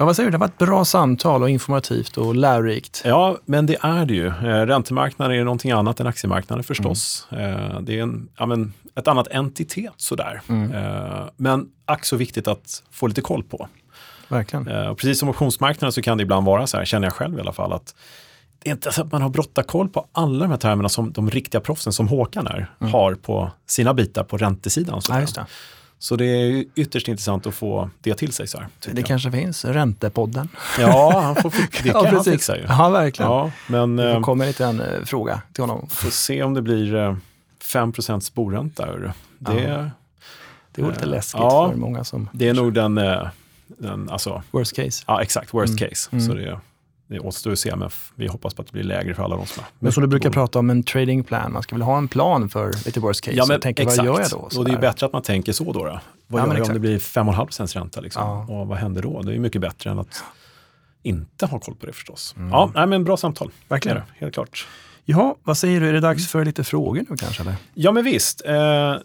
[0.00, 0.30] Ja, vad säger du?
[0.30, 3.02] Det var ett bra samtal och informativt och lärorikt.
[3.04, 4.26] Ja, men det är det ju.
[4.26, 7.26] Eh, räntemarknaden är någonting annat än aktiemarknaden förstås.
[7.30, 10.40] Eh, det är en, ja, men, ett annat entitet sådär.
[10.48, 13.68] Eh, men ack så viktigt att få lite koll på.
[14.28, 14.88] Verkligen.
[14.88, 17.40] Och precis som optionsmarknaden så kan det ibland vara så här, känner jag själv i
[17.40, 17.94] alla fall, att
[18.58, 21.30] det är inte så att man har brottarkoll på alla de här termerna som de
[21.30, 25.02] riktiga proffsen som Håkan är, har på sina bitar på räntesidan.
[25.02, 25.46] Så, Ja.
[26.02, 28.46] Så det är ytterst intressant att få det till sig.
[28.46, 29.06] Så här, Det jag.
[29.06, 30.48] kanske finns, Räntepodden.
[30.78, 32.32] Ja, han får, fi- det kan han precis.
[32.32, 32.64] fixa ju.
[32.68, 33.30] Ja, verkligen.
[33.30, 35.86] Ja, men Det eh, kommer lite en eh, fråga till honom.
[35.88, 37.16] får se om det blir eh,
[37.62, 37.92] 5
[38.34, 38.86] boränta.
[38.86, 39.10] hörru.
[39.38, 39.90] Det,
[40.72, 41.70] Det vore lite Eh, läskigt ja.
[41.70, 42.28] för många som...
[42.32, 43.26] det är nog den, eh,
[43.68, 45.04] den alltså, Worst case.
[45.06, 45.88] ja exakt, worst Mm.
[45.90, 46.20] case.
[46.26, 46.60] Så det,
[47.10, 49.46] det återstår att se, men vi hoppas på att det blir lägre för alla de
[49.46, 51.98] som har Men som du brukar prata om en trading plan, man ska väl ha
[51.98, 53.36] en plan för lite worst case.
[53.36, 53.98] Ja, men och tänka, exakt.
[53.98, 54.58] vad gör jag då?
[54.58, 55.72] Och det är bättre att man tänker så då.
[55.72, 56.00] då.
[56.26, 58.00] Vad Ja, gör jag om det blir 5,5 ränta?
[58.00, 58.22] Liksom?
[58.22, 58.54] Ja.
[58.54, 59.22] Och vad händer då?
[59.22, 60.24] Det är mycket bättre än att
[61.02, 62.34] inte ha koll på det förstås.
[62.50, 63.46] Ja, nej, men bra samtal.
[63.46, 63.56] Mm.
[63.68, 63.96] Verkligen.
[63.96, 64.66] Är det, Helt klart.
[65.10, 65.88] Jaha, vad säger du?
[65.88, 67.42] Är det dags för lite frågor nu kanske?
[67.42, 67.54] Eller?
[67.74, 68.42] Ja, men visst.
[68.46, 68.52] Eh,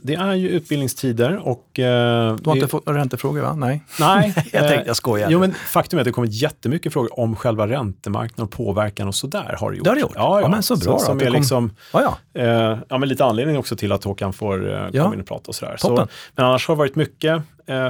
[0.02, 1.80] det är ju utbildningstider och...
[1.80, 3.54] Eh, Du har det- inte fått några räntefrågor va?
[3.56, 3.84] Nej.
[4.00, 5.30] Nej, Jag eh, tänkte- jag skojar.
[5.32, 9.16] Jo, men faktum är att det kommit jättemycket frågor om själva räntemarknaden och påverkan och
[9.16, 9.84] sådär har det gjort.
[9.84, 10.12] Det har det gjort?
[10.16, 10.42] Ja, ja.
[10.42, 12.80] Ja, men så bra då, som är kom- liksom, Ja, ja.
[12.90, 15.04] ja, men lite anledning också till att Håkan får eh, Ja.
[15.04, 15.76] komma in och prata och sådär.
[15.78, 16.08] Så, Toppen.
[16.36, 17.42] men annars har det varit mycket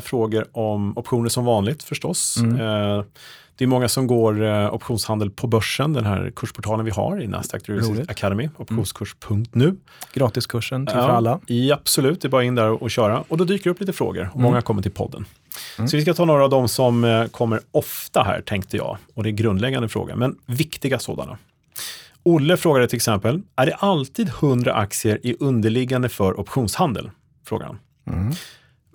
[0.03, 2.37] frågor om optioner som vanligt förstås.
[2.39, 3.03] Mm.
[3.57, 7.27] Det är många som går eh, optionshandel på börsen, den här kursportalen vi har i
[7.27, 8.09] Nasdaq Roligt.
[8.09, 9.75] Academy, optionskurs.nu.
[10.13, 11.39] Gratiskursen till för alla.
[11.45, 13.23] Ja, absolut, det är bara in där och, köra.
[13.27, 14.33] Och då dyker det upp lite frågor Mm.
[14.33, 15.25] och många kommer till podden.
[15.89, 18.97] Så vi ska ta några av dem som eh, kommer ofta här, tänkte jag.
[19.13, 21.37] Och det är grundläggande frågor, men viktiga sådana.
[22.23, 27.11] Olle frågade till exempel, är det alltid 100 aktier i underliggande för optionshandel?
[27.45, 27.79] Frågar han.
[28.15, 28.33] Mm.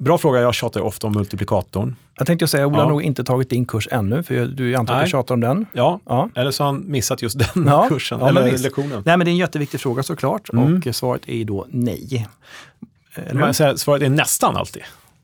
[0.00, 1.96] Bra fråga, jag tjatar ofta om multiplikatorn.
[2.18, 2.82] Jag tänkte säga, Ola Ja.
[2.82, 5.66] har nog inte tagit din kurs ännu, för du antar att du tjatar om den.
[5.72, 6.28] Ja, Ja.
[6.34, 9.02] eller så har han missat just den Ja, kursen, ja, eller lektionen.
[9.06, 10.82] Nej, men det är en jätteviktig fråga såklart Mm.
[10.88, 12.28] och svaret är ju då nej.
[13.32, 14.82] Men här, Svaret är nästan alltid.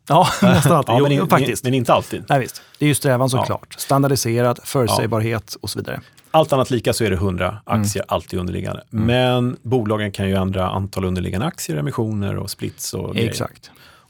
[0.08, 0.94] Ja, nästan alltid.
[0.94, 1.64] Ja, men, jo, faktiskt.
[1.64, 2.24] men inte alltid.
[2.28, 2.62] Nej, visst.
[2.78, 3.74] Det är ju strävan såklart.
[3.78, 6.00] Standardiserat, förutsägbarhet och så vidare.
[6.30, 8.06] Allt annat lika så är det 100 aktier Mm.
[8.14, 8.82] alltid underliggande.
[8.90, 13.48] Men bolagen kan ju ändra antal underliggande aktier, emissioner och splits och grejer.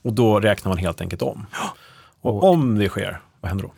[0.06, 1.46] Och då räknar man helt enkelt om.
[2.20, 3.72] Och om det sker, vad händer då?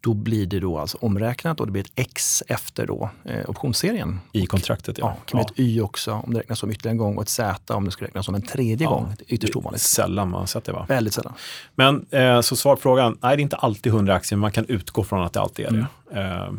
[0.00, 4.20] Då blir det då alltså omräknat och det blir ett X efter då eh, optionsserien.
[4.32, 5.16] I kontraktet, Ja, ja.
[5.24, 7.28] det kan bli ett Y också om det räknas som ytterligare en gång och ett
[7.28, 9.14] Z om det ska räknas som en tredje gång.
[9.18, 9.82] Det är ytterst ovanligt.
[9.82, 10.86] Sällan man sett det va?
[10.88, 11.32] Väldigt sällan.
[11.74, 14.52] Men eh, så svar på frågan, nej det är inte alltid 100 aktier, men man
[14.52, 15.70] kan utgå från att det alltid är
[16.12, 16.20] det.
[16.20, 16.52] Eh,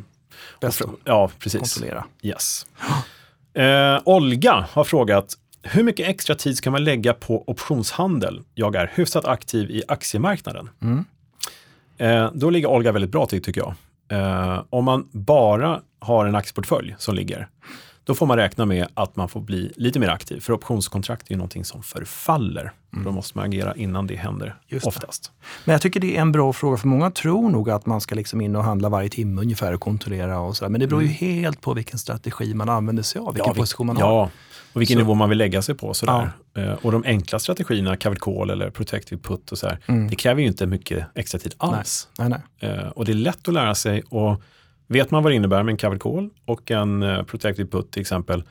[0.61, 1.61] Bäst ja, precis.
[1.74, 2.05] kontrollera.
[2.22, 2.65] Yes.
[3.53, 8.41] Eh, Olga har frågat, hur mycket extra tid ska man lägga på optionshandel?
[8.53, 10.70] Jag är hyfsat aktiv i aktiemarknaden.
[10.82, 11.05] Mm.
[11.97, 13.74] Eh, då ligger Olga väldigt bra till tycker jag.
[14.12, 17.47] Eh, om man bara har en aktieportfölj som ligger,
[18.03, 20.39] då får man räkna med att man får bli lite mer aktiv.
[20.39, 22.71] För optionskontrakt är ju någonting som förfaller.
[23.05, 24.57] Då måste man agera innan det händer, Mm.
[24.67, 24.87] Just det.
[24.89, 25.31] oftast.
[25.65, 28.15] Men jag tycker det är en bra fråga, för många tror nog att man ska
[28.15, 30.69] liksom in och handla varje timme ungefär och kontrollera och sådär.
[30.69, 33.57] Men det beror ju helt på vilken strategi man använder sig av, vilken Mm.
[33.57, 34.03] Ja, position man har.
[34.03, 34.29] Ja,
[34.73, 35.93] och vilken Så- nivå man vill lägga sig på.
[35.93, 36.31] Sådär.
[36.57, 39.77] Eh, och de enkla strategierna, covered call eller protective put och så här,
[40.09, 42.07] det kräver ju inte mycket extra tid alls.
[42.19, 42.39] Nej, nej.
[42.71, 44.41] Eh, och det är lätt att lära sig och
[44.91, 48.01] vet man vad det innebär med en covered call och en eh, protective put till
[48.01, 48.43] exempel,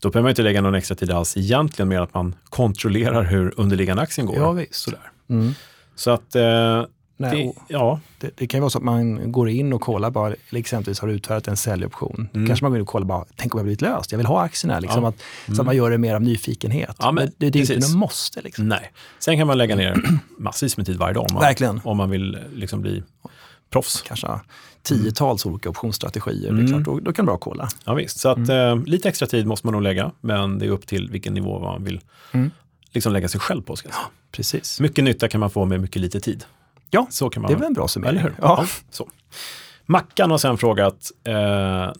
[0.00, 3.54] då behöver man inte lägga någon extra tid alls egentligen mer att man kontrollerar hur
[3.56, 4.36] underliggande aktien går.
[4.36, 4.74] Ja, visst.
[4.74, 5.10] Sådär.
[5.30, 5.52] Mm.
[5.94, 6.84] Så att, eh,
[7.20, 10.10] Nej, det, ja, Det, det kan ju vara så att man går in och kollar
[10.10, 12.28] bara, eller exempelvis har utfärdat en säljoption.
[12.34, 12.46] Mm.
[12.46, 14.42] Kanske man går in och kollar bara, tänk om jag blivit löst, jag vill ha
[14.42, 14.80] aktierna.
[14.80, 15.08] Liksom Ja.
[15.08, 16.96] att, Så att man gör det mer av nyfikenhet.
[16.98, 18.40] Ja, men men det, det är inte något måste.
[18.42, 18.68] Liksom.
[18.68, 18.92] nej.
[19.18, 19.96] Sen kan man lägga ner
[20.38, 21.80] massvis med tid varje dag om man, Verkligen.
[21.84, 23.02] om man vill liksom bli
[23.70, 24.02] proffs.
[24.02, 24.26] Kanske
[24.88, 26.50] tiotals olika optionsstrategier.
[26.50, 26.64] Mm.
[26.66, 27.68] Det är klart, då, då kan det vara att kolla.
[27.84, 28.18] Ja, visst.
[28.18, 31.08] Så att, eh, lite extra tid måste man nog lägga, men det är upp till
[31.10, 32.00] vilken nivå man vill
[32.32, 32.50] Mm.
[32.92, 33.76] liksom lägga sig själg på.
[33.76, 34.06] Ska jag säga.
[34.32, 34.80] Precis.
[34.80, 36.44] Mycket nytta kan man få med mycket lite tid.
[36.90, 38.18] Ja, Så kan man det är väl en bra summering.
[38.18, 38.34] Eller hur?
[38.40, 38.66] Ja.
[38.90, 39.08] så.
[39.86, 41.34] Mackan har sen frågat eh,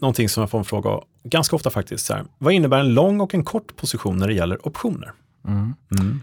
[0.01, 0.89] någonting som jag får en fråga
[1.23, 2.05] ganska ofta faktiskt.
[2.05, 5.11] Så här, vad innebär en lång och en kort position när det gäller optioner?
[5.47, 6.21] Mm.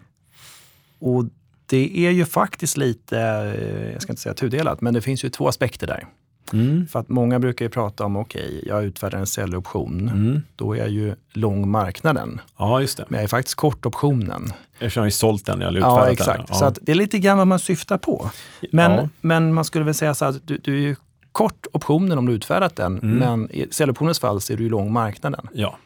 [0.99, 1.25] Och
[1.67, 5.29] det är ju faktiskt lite, eh, jag ska inte säga tudelat, men det finns ju
[5.29, 6.07] två aspekter där.
[6.53, 6.87] Mm.
[6.89, 10.09] För att många brukar ju prata om, okej, jag utfärdar en säljoption.
[10.09, 10.43] Mm.
[10.57, 12.41] Då är jag ju lång marknaden.
[12.59, 13.05] Ja, just det.
[13.09, 14.53] Men jag är faktiskt kort optionen.
[14.79, 16.13] Jag har ju sålt den, eller utfärdat Ja, den.
[16.13, 16.45] exakt.
[16.49, 16.55] Ja.
[16.55, 18.31] Så att det är lite grann vad man syftar på.
[18.73, 19.09] Men, Ja.
[19.21, 20.97] men man skulle väl säga så att du, du är ju
[21.33, 23.17] kort optionen om du utfärdat den, Mm.
[23.17, 25.49] men i säljoptionens fall så är du ju lång marknaden.
[25.55, 25.79] Ja.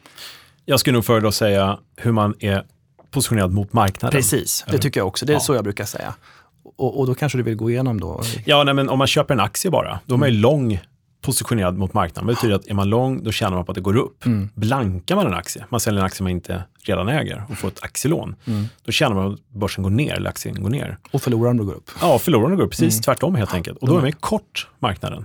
[0.65, 2.65] Jag skulle nog föredra att säga hur man är
[3.11, 4.17] positionerad mot marknaden.
[4.17, 5.27] Precis, det tycker jag också.
[5.27, 5.41] Det är ja.
[5.41, 6.15] så jag brukar säga.
[6.63, 8.23] Och, och, då kanske du vill gå igenom då?
[8.45, 10.43] Ja, nej, men om man köper en aktie bara, då är man ju mm.
[10.43, 10.81] lång
[11.23, 12.27] positionerad mot marknaden.
[12.27, 14.27] Det betyder att är man lång, då tjänar man på att det går upp.
[14.27, 14.49] Mm.
[14.55, 17.83] Blankar man en aktie, man säljer en aktie man inte redan äger och får ett
[17.83, 18.65] aktielån, mm.
[18.85, 20.99] då tjänar man på att börsen går ner eller aktien går ner.
[21.11, 21.91] Och förlorar då går upp?
[22.01, 22.71] Ja, förlorar går upp.
[22.71, 23.03] Precis mm.
[23.03, 23.79] tvärtom helt enkelt.
[23.79, 25.25] Och då är man kort marknaden.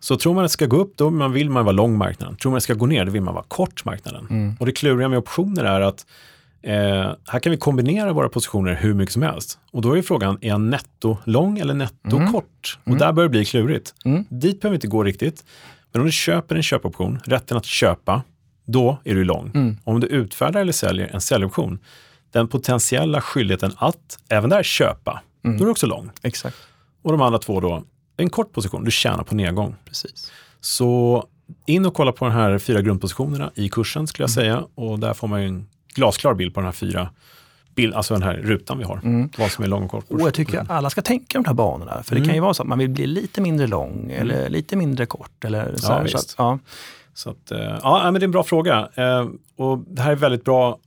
[0.00, 2.36] Så tror man att det ska gå upp, då vill man vara lång marknaden.
[2.36, 4.26] Tror man att det ska gå ner, då vill man vara kort marknaden.
[4.30, 4.56] Mm.
[4.60, 6.06] Och det kluriga med optioner är att
[6.62, 9.58] Eh, här kan vi kombinera våra positioner hur mycket som helst.
[9.72, 12.32] Och då är frågan, är jag netto lång eller netto mm.
[12.32, 12.78] kort?
[12.82, 12.98] Och mm.
[12.98, 13.94] där börjar det bli klurigt.
[14.04, 14.24] Mm.
[14.28, 15.44] Dit behöver vi inte gå riktigt.
[15.92, 18.22] Men om du köper en köpoption, rätten att köpa,
[18.64, 19.50] då är du lång.
[19.54, 19.76] Mm.
[19.84, 21.78] Om du utfärdar eller säljer en säljoption,
[22.30, 25.58] den potentiella skyldigheten att även där köpa, mm.
[25.58, 26.10] då är du också lång.
[26.22, 26.56] Exakt.
[27.02, 27.84] Och de andra två då,
[28.16, 29.76] en kort position, du tjänar på nedgång.
[29.84, 30.32] Precis.
[30.60, 31.24] Så
[31.66, 34.44] in och kolla på de här fyra grundpositionerna i kursen skulle jag mm.
[34.44, 34.66] säga.
[34.74, 35.66] Och där får man en
[35.98, 37.10] glasklar bild på de här fyra
[37.74, 38.96] bild, alltså den här rutan vi har.
[38.96, 39.30] Mm.
[39.38, 40.04] Vad som är lång och kort.
[40.10, 42.02] Och jag tycker att alla ska tänka de här banorna.
[42.02, 42.28] För det mm.
[42.28, 44.20] kan ju vara så att man vill bli lite mindre lång mm.
[44.20, 45.44] eller lite mindre kort.
[45.44, 46.58] Eller så, ja, så, att, ja.
[47.14, 48.88] så att, eh, ja, men det är en bra fråga.
[48.94, 49.26] Eh,
[49.56, 50.78] och det här är väldigt bra,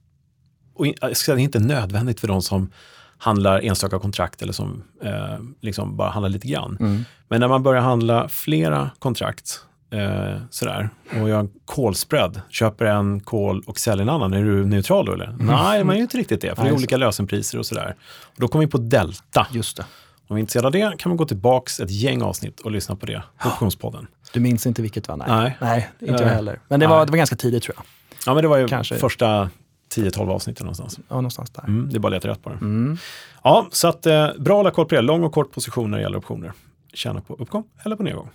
[0.73, 2.69] och jag ska säga, det är inte nödvändigt för de som
[3.17, 6.77] handlar enstaka kontrakt eller som eh, liksom bara handlar lite grann.
[6.79, 7.05] Mm.
[7.27, 10.89] Men när man börjar handla flera kontrakt Eh, sådär.
[11.21, 12.41] Och jag har en kolspread.
[12.49, 14.33] Köper en kol och säljer en annan.
[14.33, 15.25] Är du neutral då eller?
[15.25, 15.45] Mm.
[15.45, 16.55] Nej, man är ju inte riktigt det.
[16.55, 17.95] För det är olika lösenpriser och sådär.
[18.23, 19.47] Och då kommer vi på delta.
[19.51, 19.85] Just det.
[20.27, 22.95] Om vi är intresserade av det kan man gå tillbaka ett gäng avsnitt och lyssna
[22.95, 23.23] på det.
[23.45, 24.07] Optionspodden.
[24.33, 25.15] Du minns inte vilket va?
[25.15, 25.55] Nej, Nej.
[25.59, 26.59] Nej inte jag heller.
[26.67, 27.85] Men det var, det var ganska tidigt tror jag.
[28.25, 28.95] Ja, men det var ju Kanske.
[28.95, 29.49] första
[29.95, 30.99] 10-12 avsnitten någonstans.
[31.09, 31.63] Ja, någonstans där.
[31.63, 32.55] Mm, det är bara att leta rätt på det.
[32.55, 32.97] Mm.
[33.43, 35.01] Ja, så att eh, bra att hålla koll på det.
[35.01, 36.53] Lång och kort position när det gäller optioner.
[36.93, 38.29] Tjäna på uppgång eller på nedgång.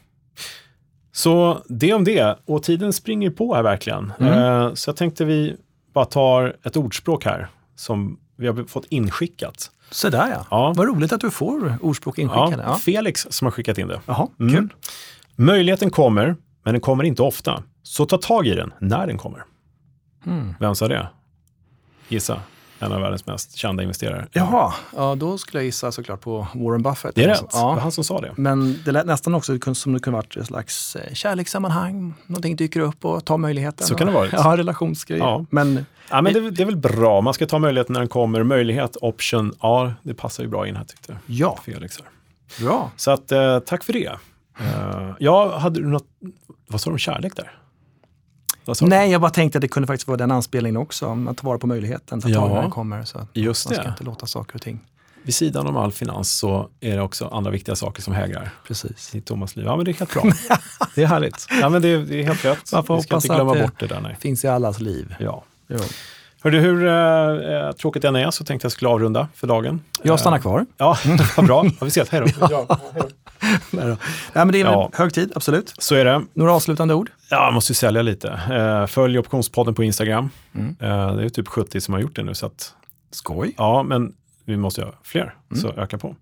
[1.17, 2.39] Så det om det.
[2.45, 4.13] Och tiden springer på här verkligen.
[4.19, 4.33] Mm.
[4.33, 5.57] Eh, så jag tänkte vi
[5.93, 9.71] bara tar ett ordspråk här som vi har fått inskickat.
[9.91, 10.47] Så där ja.
[10.51, 10.73] ja.
[10.77, 12.63] Vad roligt att du får ordspråk inskickade.
[12.67, 14.01] Ja, Felix som har skickat in det.
[14.07, 14.55] Jaha, mm.
[14.55, 14.69] kul.
[15.37, 17.63] Möjligheten kommer, men den kommer inte ofta.
[17.83, 19.45] Så ta tag i den när den kommer.
[20.27, 20.55] Mm.
[20.61, 21.09] Vem sa det?
[22.09, 22.41] Gissa
[22.79, 24.27] en av världens mest kända investerare.
[24.33, 27.15] Jaha, ja, då skulle jag gissa såklart på Warren Buffett.
[27.15, 27.59] Det är rätt, ja.
[27.59, 28.33] det var han som sa det.
[28.37, 32.15] Men det lät nästan också som det kunde varit ett slags eh, kärlekssammanhang.
[32.27, 33.87] Någonting dyker upp och tar möjligheten.
[33.87, 34.29] Så kan det vara.
[34.33, 35.25] Ja, relationsgrejer.
[35.25, 35.45] Ja.
[35.51, 38.43] Men, ja, men det, det, är väl bra, man ska ta möjligheten när den kommer.
[38.43, 41.19] Möjlighet, option, ja det passar ju bra in här tyckte jag.
[41.27, 41.59] Ja.
[41.65, 42.09] Felix här.
[42.67, 42.91] Bra.
[42.97, 44.13] Så att, eh, tack för det.
[44.61, 46.07] Uh, ja, hade du något,
[46.67, 47.53] vad sa du om kärlek där?
[48.81, 51.59] Nej, jag bara tänkte att det kunde faktiskt vara den anspelningen också, att ta vara
[51.59, 53.05] på möjligheten, ta ja, när den kommer.
[53.05, 54.81] Så just man ska inte låta saker och ting
[55.27, 59.15] vid sidan om all finans så är det också andra viktiga saker som hägrar Precis.
[59.15, 59.67] i Thomas liv.
[59.67, 60.23] Ja, men det är helt bra.
[60.95, 61.47] det är härligt.
[61.61, 62.73] Ja, men det, är, det är helt rätt.
[62.73, 64.01] Man får Vi ska inte glömma bort det där.
[64.01, 64.17] Nej.
[64.21, 65.15] finns i allas liv.
[65.19, 65.45] Ja.
[65.69, 65.79] Jo.
[66.43, 69.81] Hörde, hur äh, tråkigt den är så tänkte jag skulle avrunda för dagen.
[70.03, 70.67] Jag stannar kvar.
[70.77, 70.99] Ja,
[71.37, 71.63] vad bra.
[71.63, 72.09] Har vi sett.
[72.09, 72.47] Hej då.
[72.51, 72.67] ja,
[73.71, 73.97] Nej,
[74.33, 74.91] men det är ja.
[74.93, 75.75] hög tid, absolut.
[75.79, 76.23] Så är det.
[76.35, 77.11] Några avslutande ord?
[77.31, 78.41] Ja, jag måste ju sälja lite.
[78.51, 80.31] Uh, följ Optionspodden på Instagram.
[80.55, 80.69] Mm.
[80.69, 82.35] Uh, det är typ 70 som har gjort det nu.
[82.35, 82.75] Så att,
[83.11, 83.55] Skoj.
[83.59, 84.13] Ja, men
[84.45, 85.63] vi måste göra fler, mm.
[85.63, 86.17] så öka på.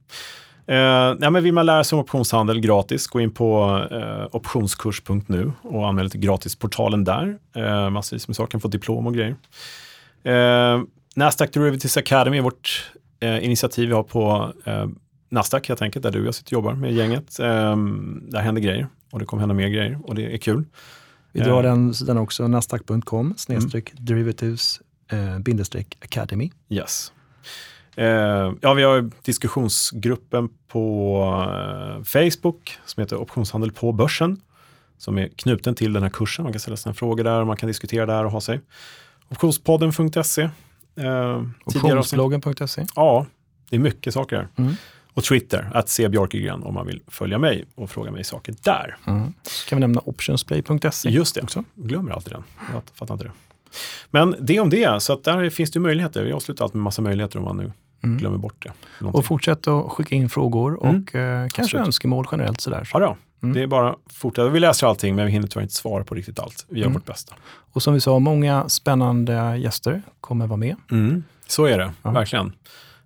[0.67, 0.77] Eh,
[1.21, 5.89] ja, men vill man lära sig om optionshandel gratis, gå in på eh, optionskurs.nu och
[5.89, 7.39] anmäl till gratisportalen där.
[7.57, 9.37] Eh, massvis med saker, kan få diplom och grejer.
[10.25, 10.83] Eh,
[11.16, 14.87] Nasdaq Derivatives Academy är vårt eh, initiativ vi har på eh,
[15.29, 17.39] Nasdaq helt enkelt, där du och jag sitter och jobbar med gänget.
[17.39, 17.77] Eh,
[18.22, 20.64] där händer grejer och det kommer hända mer grejer och det är kul.
[21.33, 24.81] Vi drar den, den också, nasdaq.com snedstreck derivatives
[25.12, 26.53] eh, bindestreck academy.
[26.68, 27.12] Yes.
[27.97, 31.16] Eh, ja, vi har diskussionsgruppen på
[31.49, 34.41] eh, Facebook som heter Optionshandel på börsen
[34.99, 36.43] som är knuten till den här kursen.
[36.43, 38.61] Man kan ställa sina frågor där och man kan diskutera där och ha sig.
[39.35, 40.43] Optionspodden.se.
[40.97, 42.87] Eh, Optionsbloggen.se.
[42.97, 43.26] Ja,
[43.70, 44.49] det är mycket saker där.
[44.57, 44.74] Mm.
[45.14, 48.97] Och Twitter, att se Björkegren om man vill följa mig och fråga mig saker där.
[49.07, 49.32] Mm.
[49.68, 51.64] kan vi nämna optionsplay.se Just det, också.
[51.74, 52.45] glömmer alltid den.
[52.72, 53.32] Jag fattar inte det.
[54.11, 56.24] Men det om det, så att där finns det möjligheter.
[56.24, 57.72] Vi avslutar allt med massa möjligheter om man nu
[58.05, 58.18] mm.
[58.18, 58.72] glömmer bort det.
[58.99, 59.18] Någonting.
[59.18, 61.03] Och fortsätt att skicka in frågor mm.
[61.03, 61.87] och eh, kanske Absolut.
[61.87, 62.61] önskemål generellt.
[62.61, 62.89] Sådär.
[62.93, 63.16] Ja, då.
[63.45, 63.55] Mm.
[63.55, 64.49] det är bara fortsätta.
[64.49, 66.66] Vi läser allting men vi hinner tyvärr inte svara på riktigt allt.
[66.68, 66.95] Vi gör mm.
[66.95, 67.34] vårt bästa.
[67.72, 70.76] Och som vi sa, många spännande gäster kommer vara med.
[70.90, 71.24] Mm.
[71.47, 72.11] Så är det, ja.
[72.11, 72.53] verkligen.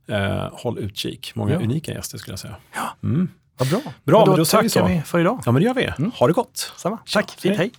[0.06, 1.32] Eh, håll utkik.
[1.34, 1.60] Många ja.
[1.60, 2.56] unika gäster skulle jag säga.
[2.74, 2.96] Ja.
[3.02, 3.28] Mm.
[3.58, 3.80] Vad bra.
[4.04, 5.42] Bra, men då, men då tackar vi, för idag.
[5.46, 6.10] Ja, men det gör vi.
[6.14, 6.72] Ha det gott.
[6.76, 6.98] Samma.
[7.12, 7.30] Tack.
[7.30, 7.72] Fint, hej.